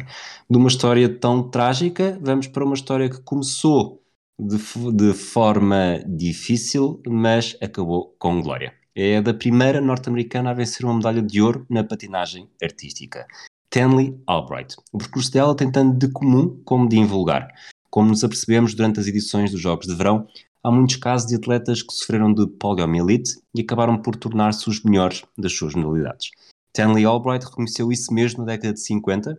De 0.49 0.57
uma 0.57 0.69
história 0.69 1.09
tão 1.09 1.51
trágica, 1.51 2.17
vamos 2.23 2.47
para 2.47 2.65
uma 2.65 2.75
história 2.75 3.11
que 3.11 3.21
começou 3.23 4.01
de, 4.39 4.57
de 4.93 5.13
forma 5.13 6.03
difícil, 6.07 7.03
mas 7.07 7.57
acabou 7.61 8.15
com 8.19 8.41
glória. 8.41 8.73
É 8.95 9.21
da 9.21 9.35
primeira 9.35 9.81
norte-americana 9.81 10.51
a 10.51 10.55
vencer 10.55 10.85
uma 10.85 10.95
medalha 10.95 11.23
de 11.23 11.43
ouro 11.43 11.67
na 11.69 11.83
patinagem 11.83 12.49
artística. 12.63 13.27
Stanley 13.73 14.21
Albright. 14.27 14.75
O 14.93 14.99
percurso 14.99 15.31
dela 15.31 15.55
tem 15.55 15.71
tanto 15.71 15.97
de 15.97 16.13
comum 16.13 16.61
como 16.65 16.89
de 16.89 16.99
invulgar. 16.99 17.47
Como 17.89 18.09
nos 18.09 18.25
apercebemos 18.25 18.75
durante 18.75 18.99
as 18.99 19.07
edições 19.07 19.53
dos 19.53 19.61
Jogos 19.61 19.87
de 19.87 19.95
Verão, 19.95 20.27
há 20.65 20.73
muitos 20.73 20.97
casos 20.97 21.29
de 21.29 21.37
atletas 21.37 21.81
que 21.81 21.95
sofreram 21.95 22.35
de 22.35 22.49
poliomielite 22.49 23.31
e 23.55 23.61
acabaram 23.61 23.97
por 24.03 24.17
tornar-se 24.17 24.69
os 24.69 24.83
melhores 24.83 25.23
das 25.39 25.57
suas 25.57 25.77
modalidades. 25.77 26.33
Stanley 26.75 27.05
Albright 27.05 27.47
reconheceu 27.47 27.93
isso 27.93 28.13
mesmo 28.13 28.41
na 28.41 28.47
década 28.47 28.75
de 28.75 28.81
50, 28.81 29.39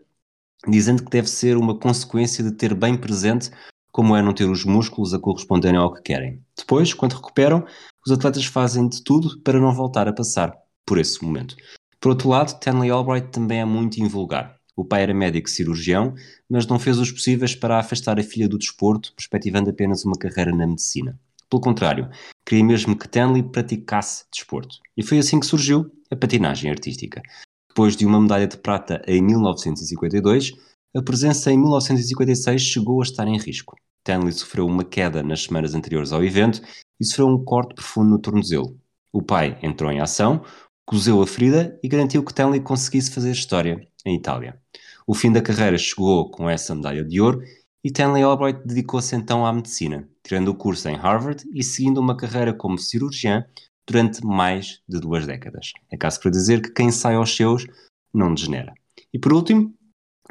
dizendo 0.65 1.03
que 1.03 1.11
deve 1.11 1.27
ser 1.27 1.57
uma 1.57 1.77
consequência 1.77 2.41
de 2.41 2.53
ter 2.53 2.73
bem 2.73 2.95
presente 2.95 3.51
como 3.91 4.15
é 4.15 4.21
não 4.21 4.33
ter 4.33 4.49
os 4.49 4.63
músculos 4.63 5.13
a 5.13 5.19
corresponderem 5.19 5.77
ao 5.77 5.93
que 5.93 6.03
querem. 6.03 6.41
Depois, 6.57 6.93
quando 6.93 7.15
recuperam, 7.15 7.65
os 8.05 8.13
atletas 8.13 8.45
fazem 8.45 8.87
de 8.87 9.03
tudo 9.03 9.41
para 9.41 9.59
não 9.59 9.73
voltar 9.73 10.07
a 10.07 10.13
passar 10.13 10.57
por 10.85 10.97
esse 10.97 11.21
momento. 11.21 11.57
Por 12.01 12.09
outro 12.09 12.29
lado, 12.29 12.47
Stanley 12.47 12.89
Albright 12.89 13.27
também 13.27 13.59
é 13.59 13.65
muito 13.65 14.01
invulgar. 14.01 14.59
O 14.75 14.83
pai 14.83 15.03
era 15.03 15.13
médico 15.13 15.47
cirurgião, 15.47 16.15
mas 16.49 16.65
não 16.65 16.79
fez 16.79 16.97
os 16.97 17.11
possíveis 17.11 17.53
para 17.53 17.77
afastar 17.77 18.19
a 18.19 18.23
filha 18.23 18.49
do 18.49 18.57
desporto, 18.57 19.13
perspectivando 19.13 19.69
apenas 19.69 20.03
uma 20.03 20.17
carreira 20.17 20.51
na 20.51 20.65
medicina. 20.65 21.19
Pelo 21.47 21.61
contrário, 21.61 22.09
queria 22.43 22.65
mesmo 22.65 22.97
que 22.97 23.05
Stanley 23.05 23.43
praticasse 23.43 24.25
desporto. 24.33 24.77
E 24.97 25.03
foi 25.03 25.19
assim 25.19 25.39
que 25.39 25.45
surgiu 25.45 25.91
a 26.09 26.15
patinagem 26.15 26.71
artística. 26.71 27.21
Depois 27.69 27.95
de 27.95 28.03
uma 28.03 28.19
medalha 28.19 28.47
de 28.47 28.57
prata 28.57 28.99
em 29.05 29.21
1952, 29.21 30.53
a 30.95 31.03
presença 31.03 31.51
em 31.51 31.57
1956 31.59 32.61
chegou 32.61 32.99
a 32.99 33.03
estar 33.03 33.27
em 33.27 33.37
risco. 33.37 33.75
Stanley 33.99 34.31
sofreu 34.31 34.65
uma 34.65 34.83
queda 34.83 35.21
nas 35.21 35.43
semanas 35.43 35.75
anteriores 35.75 36.11
ao 36.11 36.23
evento 36.23 36.63
e 36.99 37.05
sofreu 37.05 37.27
um 37.27 37.43
corte 37.43 37.75
profundo 37.75 38.09
no 38.09 38.19
tornozelo. 38.19 38.75
O 39.13 39.21
pai 39.21 39.59
entrou 39.61 39.91
em 39.91 39.99
ação, 39.99 40.43
cozeu 40.85 41.21
a 41.21 41.27
ferida 41.27 41.79
e 41.83 41.87
garantiu 41.87 42.23
que 42.23 42.31
Stanley 42.31 42.61
conseguisse 42.61 43.11
fazer 43.11 43.31
história 43.31 43.87
em 44.05 44.15
Itália. 44.15 44.59
O 45.07 45.13
fim 45.13 45.31
da 45.31 45.41
carreira 45.41 45.77
chegou 45.77 46.29
com 46.29 46.49
essa 46.49 46.75
medalha 46.75 47.03
de 47.03 47.19
ouro 47.19 47.41
e 47.83 47.87
Stanley 47.87 48.23
Albright 48.23 48.61
dedicou-se 48.65 49.15
então 49.15 49.45
à 49.45 49.51
medicina, 49.51 50.07
tirando 50.23 50.49
o 50.49 50.55
curso 50.55 50.87
em 50.89 50.95
Harvard 50.95 51.43
e 51.53 51.63
seguindo 51.63 51.99
uma 51.99 52.15
carreira 52.15 52.53
como 52.53 52.77
cirurgião 52.77 53.43
durante 53.87 54.23
mais 54.25 54.81
de 54.87 54.99
duas 54.99 55.25
décadas. 55.25 55.71
É 55.91 55.97
caso 55.97 56.19
para 56.19 56.31
dizer 56.31 56.61
que 56.61 56.71
quem 56.71 56.91
sai 56.91 57.15
aos 57.15 57.35
seus 57.35 57.65
não 58.13 58.33
degenera. 58.33 58.73
E 59.13 59.19
por 59.19 59.33
último, 59.33 59.73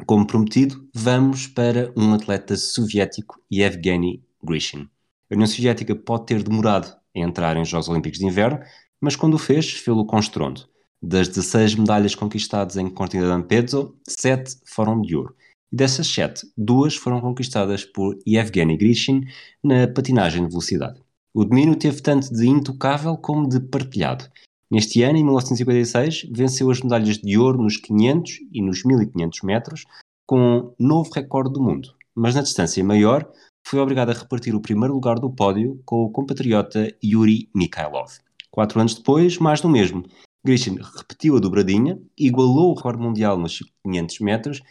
como 0.07 0.27
prometido, 0.27 0.89
vamos 0.95 1.47
para 1.47 1.93
um 1.97 2.15
atleta 2.15 2.57
soviético, 2.57 3.41
Yevgeny 3.53 4.23
Grishin. 4.43 4.89
A 5.31 5.35
União 5.35 5.47
Soviética 5.47 5.95
pode 5.95 6.27
ter 6.27 6.43
demorado 6.43 6.97
a 7.15 7.19
entrar 7.19 7.57
em 7.57 7.65
Jogos 7.65 7.89
Olímpicos 7.89 8.19
de 8.19 8.27
Inverno, 8.27 8.61
mas 9.01 9.17
quando 9.17 9.35
o 9.35 9.39
fez, 9.39 9.71
fez-o 9.71 10.05
com 10.05 10.19
estrondo. 10.19 10.69
Das 11.03 11.29
16 11.29 11.77
medalhas 11.77 12.15
conquistadas 12.15 12.77
em 12.77 12.91
Cortina 12.91 13.27
d'Ampezzo, 13.27 13.97
7 14.07 14.59
foram 14.67 15.01
de 15.01 15.17
ouro. 15.17 15.35
E 15.73 15.77
dessas 15.77 16.07
7, 16.09 16.47
duas 16.57 16.95
foram 16.95 17.21
conquistadas 17.21 17.85
por 17.85 18.19
Yevgeny 18.27 18.77
Grishin 18.77 19.23
na 19.63 19.89
patinagem 19.89 20.45
de 20.45 20.51
velocidade. 20.51 21.01
O 21.33 21.45
domínio 21.45 21.77
teve 21.77 22.03
tanto 22.03 22.35
de 22.35 22.49
intocável 22.49 23.17
como 23.17 23.49
de 23.49 23.61
partilhado. 23.61 24.29
Neste 24.71 25.03
ano, 25.03 25.17
em 25.17 25.25
1956, 25.25 26.29
venceu 26.31 26.71
as 26.71 26.81
medalhas 26.81 27.19
de 27.19 27.39
ouro 27.39 27.63
nos 27.63 27.77
500 27.77 28.41
e 28.53 28.63
nos 28.63 28.85
1500 28.85 29.43
metros, 29.43 29.85
com 30.27 30.75
um 30.79 30.87
novo 30.87 31.11
recorde 31.13 31.53
do 31.53 31.63
mundo. 31.63 31.89
Mas 32.15 32.35
na 32.35 32.43
distância 32.43 32.85
maior, 32.85 33.29
foi 33.67 33.81
obrigado 33.81 34.11
a 34.11 34.15
repartir 34.15 34.55
o 34.55 34.61
primeiro 34.61 34.95
lugar 34.95 35.19
do 35.19 35.31
pódio 35.31 35.81
com 35.85 36.05
o 36.05 36.11
compatriota 36.11 36.93
Yuri 37.03 37.49
Mikhailov. 37.55 38.11
Quatro 38.51 38.81
anos 38.81 38.95
depois, 38.95 39.39
mais 39.39 39.61
do 39.61 39.69
mesmo. 39.69 40.05
Grishin 40.45 40.77
repetiu 40.99 41.37
a 41.37 41.41
dobradinha, 41.41 42.01
igualou 42.19 42.73
o 42.73 42.75
recorde 42.75 43.03
mundial 43.03 43.39
nos 43.39 43.59
500 43.85 44.21
metros 44.21 44.63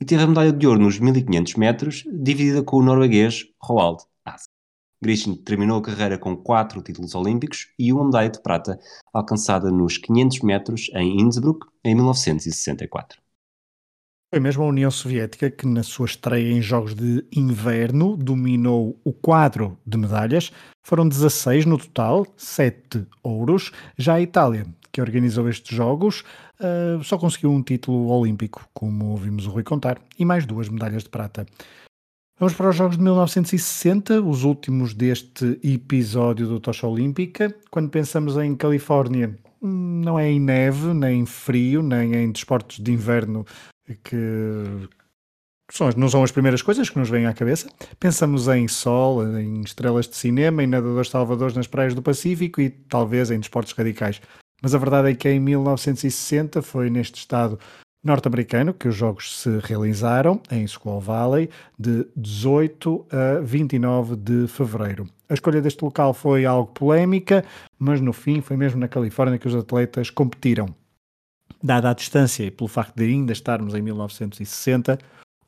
e 0.00 0.04
teve 0.04 0.22
a 0.22 0.26
medalha 0.26 0.52
de 0.52 0.66
ouro 0.66 0.80
nos 0.80 0.98
1500 0.98 1.54
metros, 1.54 2.04
dividida 2.12 2.62
com 2.62 2.76
o 2.76 2.82
norueguês 2.82 3.46
Roald 3.62 4.04
Haas. 4.24 4.44
Grishin 5.02 5.34
terminou 5.36 5.78
a 5.78 5.82
carreira 5.82 6.18
com 6.18 6.36
quatro 6.36 6.82
títulos 6.82 7.14
olímpicos 7.14 7.72
e 7.78 7.92
uma 7.92 8.04
medalha 8.04 8.30
de 8.30 8.42
prata 8.42 8.78
alcançada 9.12 9.70
nos 9.70 9.98
500 9.98 10.40
metros 10.40 10.90
em 10.94 11.20
Innsbruck 11.20 11.66
em 11.84 11.94
1964. 11.94 13.25
Foi 14.28 14.40
mesmo 14.40 14.64
a 14.64 14.66
União 14.66 14.90
Soviética 14.90 15.48
que, 15.48 15.68
na 15.68 15.84
sua 15.84 16.06
estreia 16.06 16.52
em 16.52 16.60
Jogos 16.60 16.96
de 16.96 17.24
Inverno, 17.30 18.16
dominou 18.16 19.00
o 19.04 19.12
quadro 19.12 19.78
de 19.86 19.96
medalhas. 19.96 20.52
Foram 20.84 21.08
16 21.08 21.64
no 21.64 21.78
total, 21.78 22.26
7 22.36 23.06
ouros. 23.22 23.70
Já 23.96 24.14
a 24.14 24.20
Itália, 24.20 24.66
que 24.90 25.00
organizou 25.00 25.48
estes 25.48 25.76
Jogos, 25.76 26.24
uh, 26.60 27.02
só 27.04 27.16
conseguiu 27.16 27.52
um 27.52 27.62
título 27.62 28.08
olímpico, 28.08 28.68
como 28.74 29.10
ouvimos 29.10 29.46
o 29.46 29.50
Rui 29.50 29.62
contar, 29.62 30.00
e 30.18 30.24
mais 30.24 30.44
duas 30.44 30.68
medalhas 30.68 31.04
de 31.04 31.08
prata. 31.08 31.46
Vamos 32.36 32.54
para 32.54 32.70
os 32.70 32.76
Jogos 32.76 32.96
de 32.96 33.04
1960, 33.04 34.20
os 34.22 34.42
últimos 34.42 34.92
deste 34.92 35.58
episódio 35.62 36.48
do 36.48 36.58
Tocha 36.58 36.86
Olímpica. 36.88 37.54
Quando 37.70 37.90
pensamos 37.90 38.36
em 38.36 38.56
Califórnia, 38.56 39.38
hum, 39.62 40.02
não 40.04 40.18
é 40.18 40.28
em 40.28 40.40
neve, 40.40 40.92
nem 40.92 41.20
em 41.20 41.26
frio, 41.26 41.80
nem 41.80 42.12
em 42.12 42.32
desportos 42.32 42.80
de 42.80 42.90
inverno 42.90 43.46
que 43.94 44.16
não 45.96 46.08
são 46.08 46.22
as 46.22 46.30
primeiras 46.30 46.62
coisas 46.62 46.88
que 46.88 46.98
nos 46.98 47.08
vêm 47.08 47.26
à 47.26 47.34
cabeça. 47.34 47.68
Pensamos 47.98 48.46
em 48.48 48.68
sol, 48.68 49.26
em 49.36 49.60
estrelas 49.62 50.08
de 50.08 50.14
cinema, 50.14 50.62
em 50.62 50.66
nadadores 50.66 51.10
salvadores 51.10 51.56
nas 51.56 51.66
praias 51.66 51.94
do 51.94 52.02
Pacífico 52.02 52.60
e 52.60 52.70
talvez 52.70 53.30
em 53.30 53.40
desportos 53.40 53.72
radicais. 53.72 54.20
Mas 54.62 54.74
a 54.74 54.78
verdade 54.78 55.10
é 55.10 55.14
que 55.14 55.28
em 55.28 55.40
1960 55.40 56.62
foi 56.62 56.88
neste 56.88 57.18
estado 57.18 57.58
norte-americano 58.02 58.72
que 58.72 58.86
os 58.86 58.94
jogos 58.94 59.36
se 59.40 59.58
realizaram 59.58 60.40
em 60.50 60.64
Squaw 60.64 61.00
Valley 61.00 61.50
de 61.76 62.06
18 62.16 63.06
a 63.10 63.40
29 63.40 64.14
de 64.14 64.46
fevereiro. 64.46 65.08
A 65.28 65.34
escolha 65.34 65.60
deste 65.60 65.84
local 65.84 66.14
foi 66.14 66.46
algo 66.46 66.70
polémica, 66.72 67.44
mas 67.76 68.00
no 68.00 68.12
fim 68.12 68.40
foi 68.40 68.56
mesmo 68.56 68.78
na 68.78 68.86
Califórnia 68.86 69.38
que 69.38 69.48
os 69.48 69.56
atletas 69.56 70.08
competiram. 70.08 70.72
Dada 71.62 71.90
a 71.90 71.94
distância 71.94 72.44
e 72.44 72.50
pelo 72.50 72.68
facto 72.68 72.94
de 72.96 73.04
ainda 73.04 73.32
estarmos 73.32 73.74
em 73.74 73.82
1960, 73.82 74.98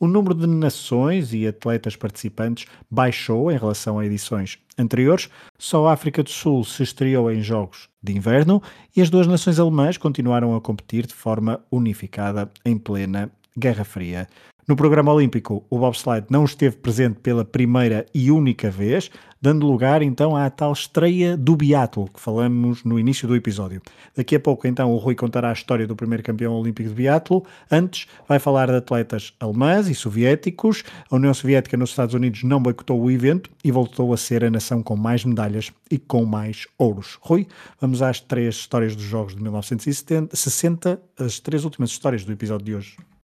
o 0.00 0.06
número 0.06 0.34
de 0.34 0.46
nações 0.46 1.32
e 1.34 1.46
atletas 1.46 1.96
participantes 1.96 2.66
baixou 2.90 3.50
em 3.50 3.58
relação 3.58 3.98
a 3.98 4.06
edições 4.06 4.58
anteriores. 4.78 5.28
Só 5.58 5.88
a 5.88 5.92
África 5.92 6.22
do 6.22 6.30
Sul 6.30 6.64
se 6.64 6.82
estreou 6.82 7.30
em 7.32 7.42
Jogos 7.42 7.88
de 8.02 8.16
Inverno 8.16 8.62
e 8.96 9.02
as 9.02 9.10
duas 9.10 9.26
nações 9.26 9.58
alemãs 9.58 9.98
continuaram 9.98 10.54
a 10.54 10.60
competir 10.60 11.06
de 11.06 11.14
forma 11.14 11.60
unificada 11.70 12.48
em 12.64 12.78
plena 12.78 13.30
Guerra 13.58 13.84
Fria. 13.84 14.28
No 14.68 14.76
programa 14.76 15.10
olímpico, 15.14 15.64
o 15.70 15.78
bobsled 15.78 16.26
não 16.28 16.44
esteve 16.44 16.76
presente 16.76 17.20
pela 17.20 17.42
primeira 17.42 18.04
e 18.12 18.30
única 18.30 18.70
vez, 18.70 19.10
dando 19.40 19.66
lugar 19.66 20.02
então 20.02 20.36
à 20.36 20.50
tal 20.50 20.74
estreia 20.74 21.38
do 21.38 21.56
biatlo 21.56 22.06
que 22.12 22.20
falamos 22.20 22.84
no 22.84 22.98
início 22.98 23.26
do 23.26 23.34
episódio. 23.34 23.80
Daqui 24.14 24.36
a 24.36 24.40
pouco 24.40 24.66
então 24.66 24.92
o 24.92 24.98
Rui 24.98 25.14
contará 25.14 25.48
a 25.48 25.54
história 25.54 25.86
do 25.86 25.96
primeiro 25.96 26.22
campeão 26.22 26.52
olímpico 26.52 26.86
de 26.86 26.94
biatlo. 26.94 27.46
Antes 27.70 28.06
vai 28.28 28.38
falar 28.38 28.66
de 28.66 28.76
atletas 28.76 29.32
alemães 29.40 29.88
e 29.88 29.94
soviéticos. 29.94 30.84
A 31.10 31.16
União 31.16 31.32
Soviética 31.32 31.74
nos 31.78 31.88
Estados 31.88 32.14
Unidos 32.14 32.42
não 32.42 32.60
boicotou 32.60 33.00
o 33.00 33.10
evento 33.10 33.50
e 33.64 33.72
voltou 33.72 34.12
a 34.12 34.18
ser 34.18 34.44
a 34.44 34.50
nação 34.50 34.82
com 34.82 34.96
mais 34.96 35.24
medalhas 35.24 35.72
e 35.90 35.96
com 35.96 36.26
mais 36.26 36.66
ouros. 36.76 37.16
Rui, 37.22 37.46
vamos 37.80 38.02
às 38.02 38.20
três 38.20 38.56
histórias 38.56 38.94
dos 38.94 39.06
Jogos 39.06 39.34
de 39.34 39.42
1960, 39.42 41.00
as 41.18 41.38
três 41.38 41.64
últimas 41.64 41.88
histórias 41.88 42.22
do 42.22 42.32
episódio 42.32 42.66
de 42.66 42.74
hoje. 42.74 43.17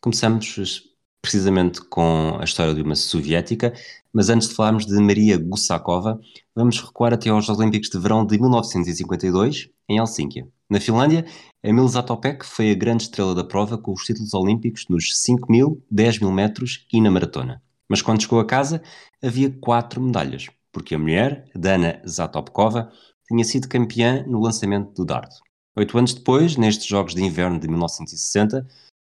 Começamos 0.00 0.84
precisamente 1.20 1.80
com 1.80 2.36
a 2.40 2.44
história 2.44 2.72
de 2.72 2.82
uma 2.82 2.94
soviética, 2.94 3.72
mas 4.12 4.28
antes 4.28 4.48
de 4.48 4.54
falarmos 4.54 4.86
de 4.86 4.94
Maria 5.00 5.36
Gusakova, 5.36 6.20
vamos 6.54 6.80
recuar 6.80 7.12
até 7.12 7.30
aos 7.30 7.48
Olímpicos 7.48 7.90
de 7.90 7.98
Verão 7.98 8.24
de 8.24 8.38
1952, 8.38 9.68
em 9.88 9.98
Helsínquia. 9.98 10.46
Na 10.70 10.78
Finlândia, 10.78 11.26
Emil 11.62 11.88
Zatopek 11.88 12.46
foi 12.46 12.70
a 12.70 12.74
grande 12.74 13.04
estrela 13.04 13.34
da 13.34 13.42
prova 13.42 13.76
com 13.76 13.92
os 13.92 14.04
títulos 14.04 14.34
olímpicos 14.34 14.86
nos 14.88 15.18
5 15.18 15.50
mil, 15.50 15.82
10 15.90 16.20
mil 16.20 16.30
metros 16.30 16.86
e 16.92 17.00
na 17.00 17.10
maratona. 17.10 17.60
Mas 17.88 18.02
quando 18.02 18.22
chegou 18.22 18.38
a 18.38 18.46
casa, 18.46 18.80
havia 19.22 19.50
quatro 19.50 20.00
medalhas, 20.00 20.46
porque 20.72 20.94
a 20.94 20.98
mulher, 20.98 21.50
Dana 21.54 22.00
Zatopkova, 22.06 22.90
tinha 23.26 23.44
sido 23.44 23.68
campeã 23.68 24.24
no 24.28 24.40
lançamento 24.40 24.92
do 24.92 25.04
dardo. 25.04 25.34
Oito 25.76 25.98
anos 25.98 26.14
depois, 26.14 26.56
nestes 26.56 26.86
Jogos 26.86 27.14
de 27.14 27.22
Inverno 27.22 27.60
de 27.60 27.68
1960, 27.68 28.66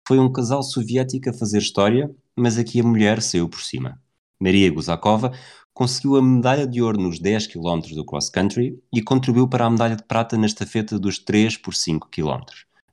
foi 0.07 0.19
um 0.19 0.31
casal 0.31 0.61
soviético 0.61 1.29
a 1.29 1.33
fazer 1.33 1.57
história, 1.57 2.09
mas 2.35 2.57
aqui 2.57 2.79
a 2.79 2.83
mulher 2.83 3.21
saiu 3.21 3.49
por 3.49 3.61
cima. 3.61 3.99
Maria 4.39 4.71
Guzakova 4.71 5.31
conseguiu 5.73 6.15
a 6.15 6.21
medalha 6.21 6.67
de 6.67 6.81
ouro 6.81 7.01
nos 7.01 7.19
10 7.19 7.47
km 7.47 7.81
do 7.93 8.05
cross-country 8.05 8.79
e 8.93 9.01
contribuiu 9.01 9.47
para 9.47 9.65
a 9.65 9.69
medalha 9.69 9.95
de 9.95 10.03
prata 10.03 10.37
na 10.37 10.45
estafeta 10.45 10.99
dos 10.99 11.19
3 11.19 11.57
por 11.57 11.73
5 11.73 12.09
km. 12.09 12.43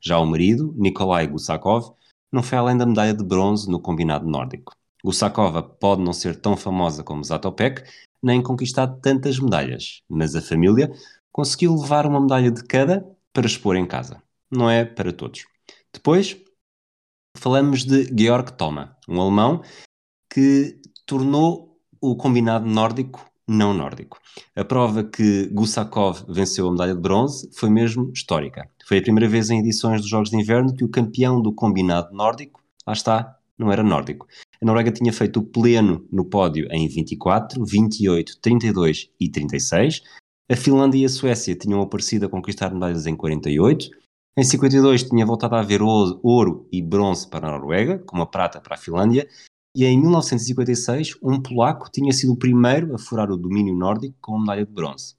Já 0.00 0.18
o 0.18 0.26
marido, 0.26 0.74
Nikolai 0.76 1.26
Gusakov, 1.26 1.92
não 2.32 2.42
foi 2.42 2.58
além 2.58 2.76
da 2.76 2.86
medalha 2.86 3.14
de 3.14 3.22
bronze 3.22 3.70
no 3.70 3.78
combinado 3.78 4.26
nórdico. 4.26 4.74
Gusakova 5.04 5.62
pode 5.62 6.02
não 6.02 6.12
ser 6.12 6.40
tão 6.40 6.56
famosa 6.56 7.04
como 7.04 7.22
Zatopek, 7.22 7.82
nem 8.22 8.42
conquistar 8.42 8.86
tantas 8.86 9.38
medalhas, 9.38 10.00
mas 10.08 10.34
a 10.34 10.40
família 10.40 10.92
conseguiu 11.30 11.74
levar 11.74 12.06
uma 12.06 12.20
medalha 12.20 12.50
de 12.50 12.64
cada 12.64 13.04
para 13.32 13.46
expor 13.46 13.76
em 13.76 13.86
casa. 13.86 14.22
Não 14.50 14.70
é 14.70 14.84
para 14.84 15.12
todos. 15.12 15.44
Depois, 15.92 16.36
falamos 17.42 17.84
de 17.84 18.06
Georg 18.16 18.52
Thoma, 18.52 18.96
um 19.08 19.20
alemão 19.20 19.62
que 20.32 20.80
tornou 21.04 21.76
o 22.00 22.14
combinado 22.14 22.68
nórdico 22.68 23.28
não 23.48 23.74
nórdico. 23.74 24.20
A 24.54 24.64
prova 24.64 25.02
que 25.02 25.48
Gusakov 25.48 26.24
venceu 26.28 26.68
a 26.68 26.70
medalha 26.70 26.94
de 26.94 27.00
bronze 27.00 27.50
foi 27.52 27.68
mesmo 27.68 28.12
histórica. 28.12 28.70
Foi 28.86 28.98
a 28.98 29.02
primeira 29.02 29.28
vez 29.28 29.50
em 29.50 29.58
edições 29.58 30.00
dos 30.00 30.08
Jogos 30.08 30.30
de 30.30 30.36
Inverno 30.36 30.72
que 30.72 30.84
o 30.84 30.88
campeão 30.88 31.42
do 31.42 31.52
combinado 31.52 32.14
nórdico, 32.14 32.60
lá 32.86 32.92
está, 32.92 33.36
não 33.58 33.72
era 33.72 33.82
nórdico. 33.82 34.28
A 34.62 34.64
Noruega 34.64 34.92
tinha 34.92 35.12
feito 35.12 35.40
o 35.40 35.44
pleno 35.44 36.06
no 36.12 36.24
pódio 36.24 36.68
em 36.70 36.86
24, 36.86 37.64
28, 37.64 38.38
32 38.40 39.10
e 39.18 39.28
36. 39.28 40.00
A 40.48 40.54
Finlândia 40.54 40.98
e 40.98 41.04
a 41.04 41.08
Suécia 41.08 41.56
tinham 41.56 41.82
aparecido 41.82 42.26
a 42.26 42.28
conquistar 42.28 42.72
medalhas 42.72 43.04
em 43.04 43.16
48. 43.16 43.90
Em 44.34 44.42
52 44.42 45.02
tinha 45.04 45.26
voltado 45.26 45.56
a 45.56 45.60
haver 45.60 45.82
ouro 45.82 46.66
e 46.72 46.80
bronze 46.80 47.28
para 47.28 47.48
a 47.48 47.50
Noruega, 47.50 47.98
com 47.98 48.16
uma 48.16 48.26
prata 48.26 48.62
para 48.62 48.76
a 48.76 48.78
Finlândia, 48.78 49.28
e 49.76 49.84
em 49.84 50.00
1956 50.00 51.18
um 51.22 51.40
polaco 51.40 51.90
tinha 51.90 52.12
sido 52.12 52.32
o 52.32 52.38
primeiro 52.38 52.94
a 52.94 52.98
furar 52.98 53.30
o 53.30 53.36
domínio 53.36 53.74
nórdico 53.74 54.16
com 54.22 54.36
a 54.36 54.40
medalha 54.40 54.64
de 54.64 54.72
bronze. 54.72 55.16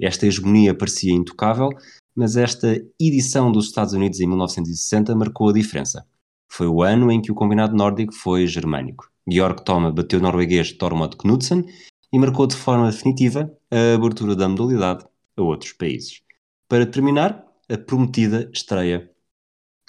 Esta 0.00 0.26
hegemonia 0.26 0.74
parecia 0.74 1.12
intocável, 1.12 1.68
mas 2.16 2.36
esta 2.36 2.82
edição 2.98 3.52
dos 3.52 3.66
Estados 3.66 3.92
Unidos 3.92 4.18
em 4.20 4.26
1960 4.26 5.14
marcou 5.14 5.50
a 5.50 5.52
diferença. 5.52 6.06
Foi 6.50 6.66
o 6.66 6.82
ano 6.82 7.12
em 7.12 7.20
que 7.20 7.30
o 7.30 7.34
combinado 7.34 7.76
nórdico 7.76 8.14
foi 8.14 8.46
germânico. 8.46 9.10
Georg 9.28 9.62
Thoma 9.62 9.92
bateu 9.92 10.18
o 10.20 10.22
norueguês 10.22 10.72
Tormod 10.72 11.16
Knudsen 11.16 11.66
e 12.10 12.18
marcou 12.18 12.46
de 12.46 12.56
forma 12.56 12.90
definitiva 12.90 13.52
a 13.70 13.94
abertura 13.94 14.34
da 14.34 14.48
modalidade 14.48 15.04
a 15.36 15.42
outros 15.42 15.72
países. 15.72 16.22
Para 16.68 16.86
terminar, 16.86 17.44
a 17.68 17.78
prometida 17.78 18.50
estreia 18.52 19.10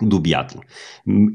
do 0.01 0.19
biatlo. 0.19 0.61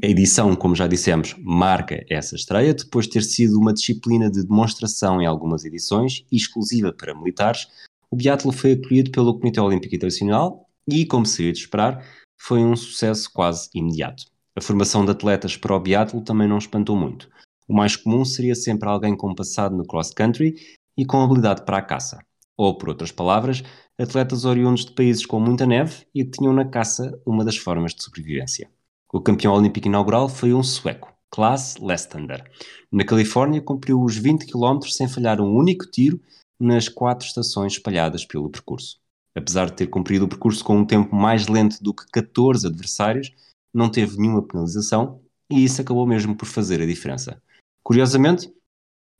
A 0.03 0.05
edição, 0.05 0.55
como 0.55 0.75
já 0.75 0.87
dissemos, 0.87 1.35
marca 1.39 2.03
essa 2.09 2.35
estreia, 2.35 2.73
depois 2.73 3.05
de 3.05 3.13
ter 3.13 3.23
sido 3.23 3.59
uma 3.59 3.73
disciplina 3.73 4.29
de 4.29 4.43
demonstração 4.43 5.21
em 5.21 5.25
algumas 5.25 5.65
edições, 5.65 6.23
exclusiva 6.31 6.93
para 6.93 7.15
militares. 7.15 7.67
O 8.09 8.15
biatlo 8.15 8.51
foi 8.51 8.73
acolhido 8.73 9.11
pelo 9.11 9.37
Comitê 9.37 9.59
Olímpico 9.59 9.95
Internacional 9.95 10.67
e, 10.87 11.05
como 11.05 11.25
seria 11.25 11.53
de 11.53 11.59
esperar, 11.59 12.05
foi 12.39 12.59
um 12.59 12.75
sucesso 12.75 13.29
quase 13.33 13.69
imediato. 13.73 14.25
A 14.55 14.61
formação 14.61 15.05
de 15.05 15.11
atletas 15.11 15.55
para 15.55 15.75
o 15.75 15.79
biatlo 15.79 16.21
também 16.21 16.47
não 16.47 16.57
espantou 16.57 16.95
muito. 16.95 17.29
O 17.67 17.73
mais 17.73 17.95
comum 17.95 18.25
seria 18.25 18.53
sempre 18.53 18.89
alguém 18.89 19.15
com 19.15 19.33
passado 19.33 19.75
no 19.75 19.85
cross-country 19.85 20.55
e 20.97 21.05
com 21.05 21.21
habilidade 21.21 21.63
para 21.63 21.77
a 21.77 21.81
caça. 21.81 22.19
Ou, 22.57 22.77
por 22.77 22.89
outras 22.89 23.11
palavras, 23.11 23.63
atletas 23.97 24.45
oriundos 24.45 24.85
de 24.85 24.91
países 24.91 25.25
com 25.25 25.39
muita 25.39 25.65
neve 25.65 26.05
e 26.13 26.23
que 26.23 26.31
tinham 26.31 26.53
na 26.53 26.65
caça 26.65 27.19
uma 27.25 27.43
das 27.43 27.57
formas 27.57 27.93
de 27.93 28.03
sobrevivência. 28.03 28.69
O 29.11 29.19
campeão 29.19 29.53
olímpico 29.53 29.87
inaugural 29.87 30.29
foi 30.29 30.53
um 30.53 30.63
sueco, 30.63 31.13
Klaas 31.29 31.77
Lestander. 31.77 32.49
Na 32.91 33.03
Califórnia, 33.03 33.61
cumpriu 33.61 34.01
os 34.01 34.17
20 34.17 34.45
km 34.45 34.79
sem 34.89 35.07
falhar 35.07 35.41
um 35.41 35.53
único 35.53 35.85
tiro 35.89 36.19
nas 36.59 36.87
quatro 36.87 37.27
estações 37.27 37.73
espalhadas 37.73 38.25
pelo 38.25 38.49
percurso. 38.49 38.99
Apesar 39.35 39.65
de 39.65 39.73
ter 39.73 39.87
cumprido 39.87 40.25
o 40.25 40.27
percurso 40.27 40.63
com 40.63 40.77
um 40.77 40.85
tempo 40.85 41.15
mais 41.15 41.47
lento 41.47 41.81
do 41.81 41.93
que 41.93 42.05
14 42.11 42.67
adversários, 42.67 43.31
não 43.73 43.89
teve 43.89 44.17
nenhuma 44.17 44.45
penalização 44.45 45.21
e 45.49 45.63
isso 45.63 45.81
acabou 45.81 46.05
mesmo 46.05 46.35
por 46.35 46.45
fazer 46.45 46.81
a 46.81 46.85
diferença. 46.85 47.41
Curiosamente, 47.83 48.53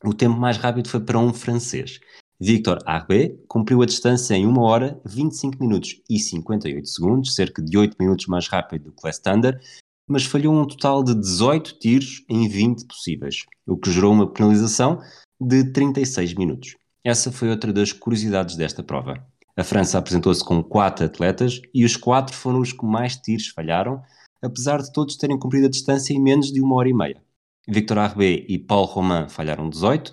o 0.03 0.13
tempo 0.13 0.37
mais 0.37 0.57
rápido 0.57 0.89
foi 0.89 0.99
para 0.99 1.19
um 1.19 1.33
francês. 1.33 1.99
Victor 2.43 2.79
Arbé 2.87 3.35
cumpriu 3.47 3.83
a 3.83 3.85
distância 3.85 4.33
em 4.33 4.47
1 4.47 4.57
hora, 4.57 4.99
25 5.05 5.63
minutos 5.63 6.01
e 6.09 6.17
58 6.17 6.89
segundos, 6.89 7.35
cerca 7.35 7.61
de 7.61 7.77
8 7.77 7.95
minutos 7.99 8.25
mais 8.25 8.47
rápido 8.47 8.85
do 8.85 8.91
que 8.91 9.05
Lestander, 9.05 9.61
mas 10.07 10.25
falhou 10.25 10.51
um 10.51 10.65
total 10.65 11.03
de 11.03 11.13
18 11.13 11.77
tiros 11.77 12.25
em 12.27 12.49
20 12.49 12.87
possíveis, 12.87 13.45
o 13.67 13.77
que 13.77 13.91
gerou 13.91 14.11
uma 14.11 14.25
penalização 14.25 14.99
de 15.39 15.65
36 15.65 16.33
minutos. 16.33 16.75
Essa 17.03 17.31
foi 17.31 17.47
outra 17.47 17.71
das 17.71 17.93
curiosidades 17.93 18.55
desta 18.55 18.81
prova. 18.81 19.23
A 19.55 19.63
França 19.63 19.99
apresentou-se 19.99 20.43
com 20.43 20.63
quatro 20.63 21.05
atletas 21.05 21.61
e 21.71 21.85
os 21.85 21.95
quatro 21.95 22.35
foram 22.35 22.59
os 22.59 22.73
que 22.73 22.83
mais 22.83 23.17
tiros 23.17 23.49
falharam, 23.49 24.01
apesar 24.41 24.81
de 24.81 24.91
todos 24.91 25.15
terem 25.15 25.37
cumprido 25.37 25.67
a 25.67 25.69
distância 25.69 26.11
em 26.11 26.19
menos 26.19 26.51
de 26.51 26.59
uma 26.59 26.73
hora 26.73 26.89
e 26.89 26.93
meia. 26.93 27.21
Victor 27.69 27.99
Arbé 27.99 28.43
e 28.49 28.57
Paul 28.57 28.85
Romain 28.85 29.29
falharam 29.29 29.69
18, 29.69 30.11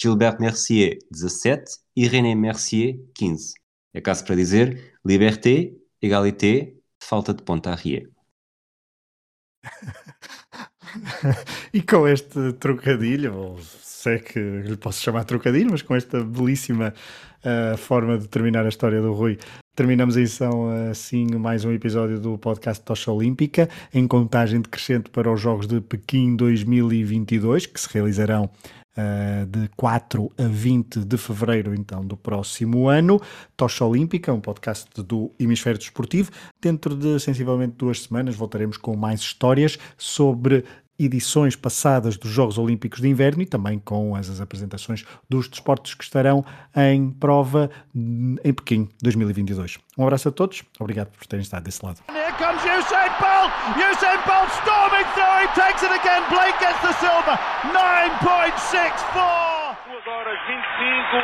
Gilbert 0.00 0.38
Mercier 0.38 0.98
17 1.10 1.72
e 1.96 2.06
René 2.06 2.34
Mercier 2.34 3.00
15. 3.14 3.54
É 3.92 4.00
caso 4.00 4.24
para 4.24 4.36
dizer 4.36 4.94
liberté, 5.04 5.72
égalité, 6.00 6.74
falta 7.02 7.34
de 7.34 7.42
ponta 7.42 7.72
a 7.72 7.76
e 11.74 11.82
com 11.82 12.06
este 12.06 12.52
trocadilho, 12.54 13.34
ou 13.34 13.58
se 13.60 14.14
é 14.14 14.18
que 14.20 14.38
lhe 14.38 14.76
posso 14.76 15.02
chamar 15.02 15.24
trocadilho, 15.24 15.72
mas 15.72 15.82
com 15.82 15.96
esta 15.96 16.22
belíssima 16.22 16.94
uh, 17.44 17.76
forma 17.76 18.16
de 18.16 18.28
terminar 18.28 18.64
a 18.64 18.68
história 18.68 19.02
do 19.02 19.12
Rui, 19.12 19.36
Terminamos 19.78 20.16
então 20.16 20.90
assim 20.90 21.24
mais 21.36 21.64
um 21.64 21.70
episódio 21.70 22.18
do 22.18 22.36
podcast 22.36 22.82
Tocha 22.82 23.12
Olímpica, 23.12 23.68
em 23.94 24.08
contagem 24.08 24.60
decrescente 24.60 25.08
para 25.08 25.32
os 25.32 25.40
Jogos 25.40 25.68
de 25.68 25.80
Pequim 25.80 26.34
2022, 26.34 27.66
que 27.66 27.80
se 27.80 27.88
realizarão 27.94 28.50
uh, 28.98 29.46
de 29.46 29.68
4 29.76 30.32
a 30.36 30.42
20 30.42 31.04
de 31.04 31.16
fevereiro 31.16 31.74
então 31.74 32.04
do 32.04 32.16
próximo 32.16 32.88
ano. 32.88 33.20
Tocha 33.56 33.84
Olímpica, 33.84 34.32
um 34.32 34.40
podcast 34.40 34.90
do 35.02 35.32
Hemisfério 35.38 35.78
Desportivo. 35.78 36.32
Dentro 36.60 36.96
de 36.96 37.20
sensivelmente 37.20 37.74
duas 37.76 38.02
semanas 38.02 38.34
voltaremos 38.34 38.76
com 38.76 38.96
mais 38.96 39.20
histórias 39.20 39.78
sobre 39.96 40.64
edições 40.98 41.54
passadas 41.54 42.16
dos 42.16 42.30
Jogos 42.30 42.58
Olímpicos 42.58 43.00
de 43.00 43.08
Inverno 43.08 43.42
e 43.42 43.46
também 43.46 43.78
com 43.78 44.16
as, 44.16 44.28
as 44.28 44.40
apresentações 44.40 45.04
dos 45.28 45.48
desportos 45.48 45.94
que 45.94 46.02
estarão 46.02 46.44
em 46.76 47.10
prova 47.10 47.70
em 47.94 48.52
Pequim 48.52 48.88
2022. 49.02 49.78
Um 49.96 50.02
abraço 50.02 50.28
a 50.28 50.32
todos, 50.32 50.64
obrigado 50.78 51.08
por 51.08 51.26
terem 51.26 51.42
estado 51.42 51.64
desse 51.64 51.84
lado. 51.84 52.00
Here 52.08 52.32
comes 52.38 52.62
Usain 52.62 53.10
Bolt! 53.20 53.52
Usain 53.78 54.18
Bolt 54.26 54.50
storming 54.62 55.06
through, 55.14 55.42
he 55.42 55.46
takes 55.54 55.82
it 55.82 55.92
again, 55.94 56.22
Blake 56.30 56.58
gets 56.58 56.80
the 56.82 56.92
silver, 56.98 57.38
9.64! 57.70 59.76
2 59.86 60.06
horas 60.06 60.38
25, 60.46 61.22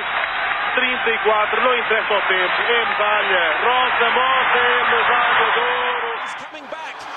34, 0.74 1.62
não 1.62 1.74
interessa 1.78 2.14
o 2.14 2.22
tempo, 2.28 2.62
é 2.62 2.84
medalha, 2.86 3.52
Rosa 3.64 4.10
Mota, 4.14 4.64
medalha 4.90 5.34
de 5.34 5.42
ouro! 5.60 5.74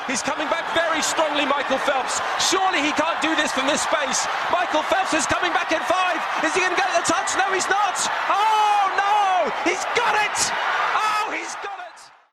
He's 0.07 0.23
coming 0.23 0.47
back 0.47 0.63
very 0.73 1.03
strongly, 1.03 1.45
Michael 1.45 1.77
Phelps. 1.83 2.23
Surely 2.39 2.79
he 2.79 2.95
can't 2.95 3.19
do 3.21 3.35
this 3.35 3.51
from 3.51 3.67
this 3.67 3.83
space. 3.83 4.25
Michael 4.49 4.81
Phelps 4.87 5.13
is 5.13 5.27
coming 5.27 5.51
back 5.51 5.75
in 5.75 5.83
five. 5.83 6.23
Is 6.47 6.55
he 6.55 6.61
going 6.63 6.71
to 6.71 6.79
get 6.79 6.87
the 6.95 7.03
touch? 7.03 7.35
No, 7.35 7.51
he's 7.51 7.67
not. 7.67 7.99
Oh, 8.31 8.87
no! 8.95 9.51
He's 9.67 9.83
got 9.99 10.15
it! 10.15 10.37
Oh, 10.95 11.31
he's 11.35 11.55
got 11.59 11.76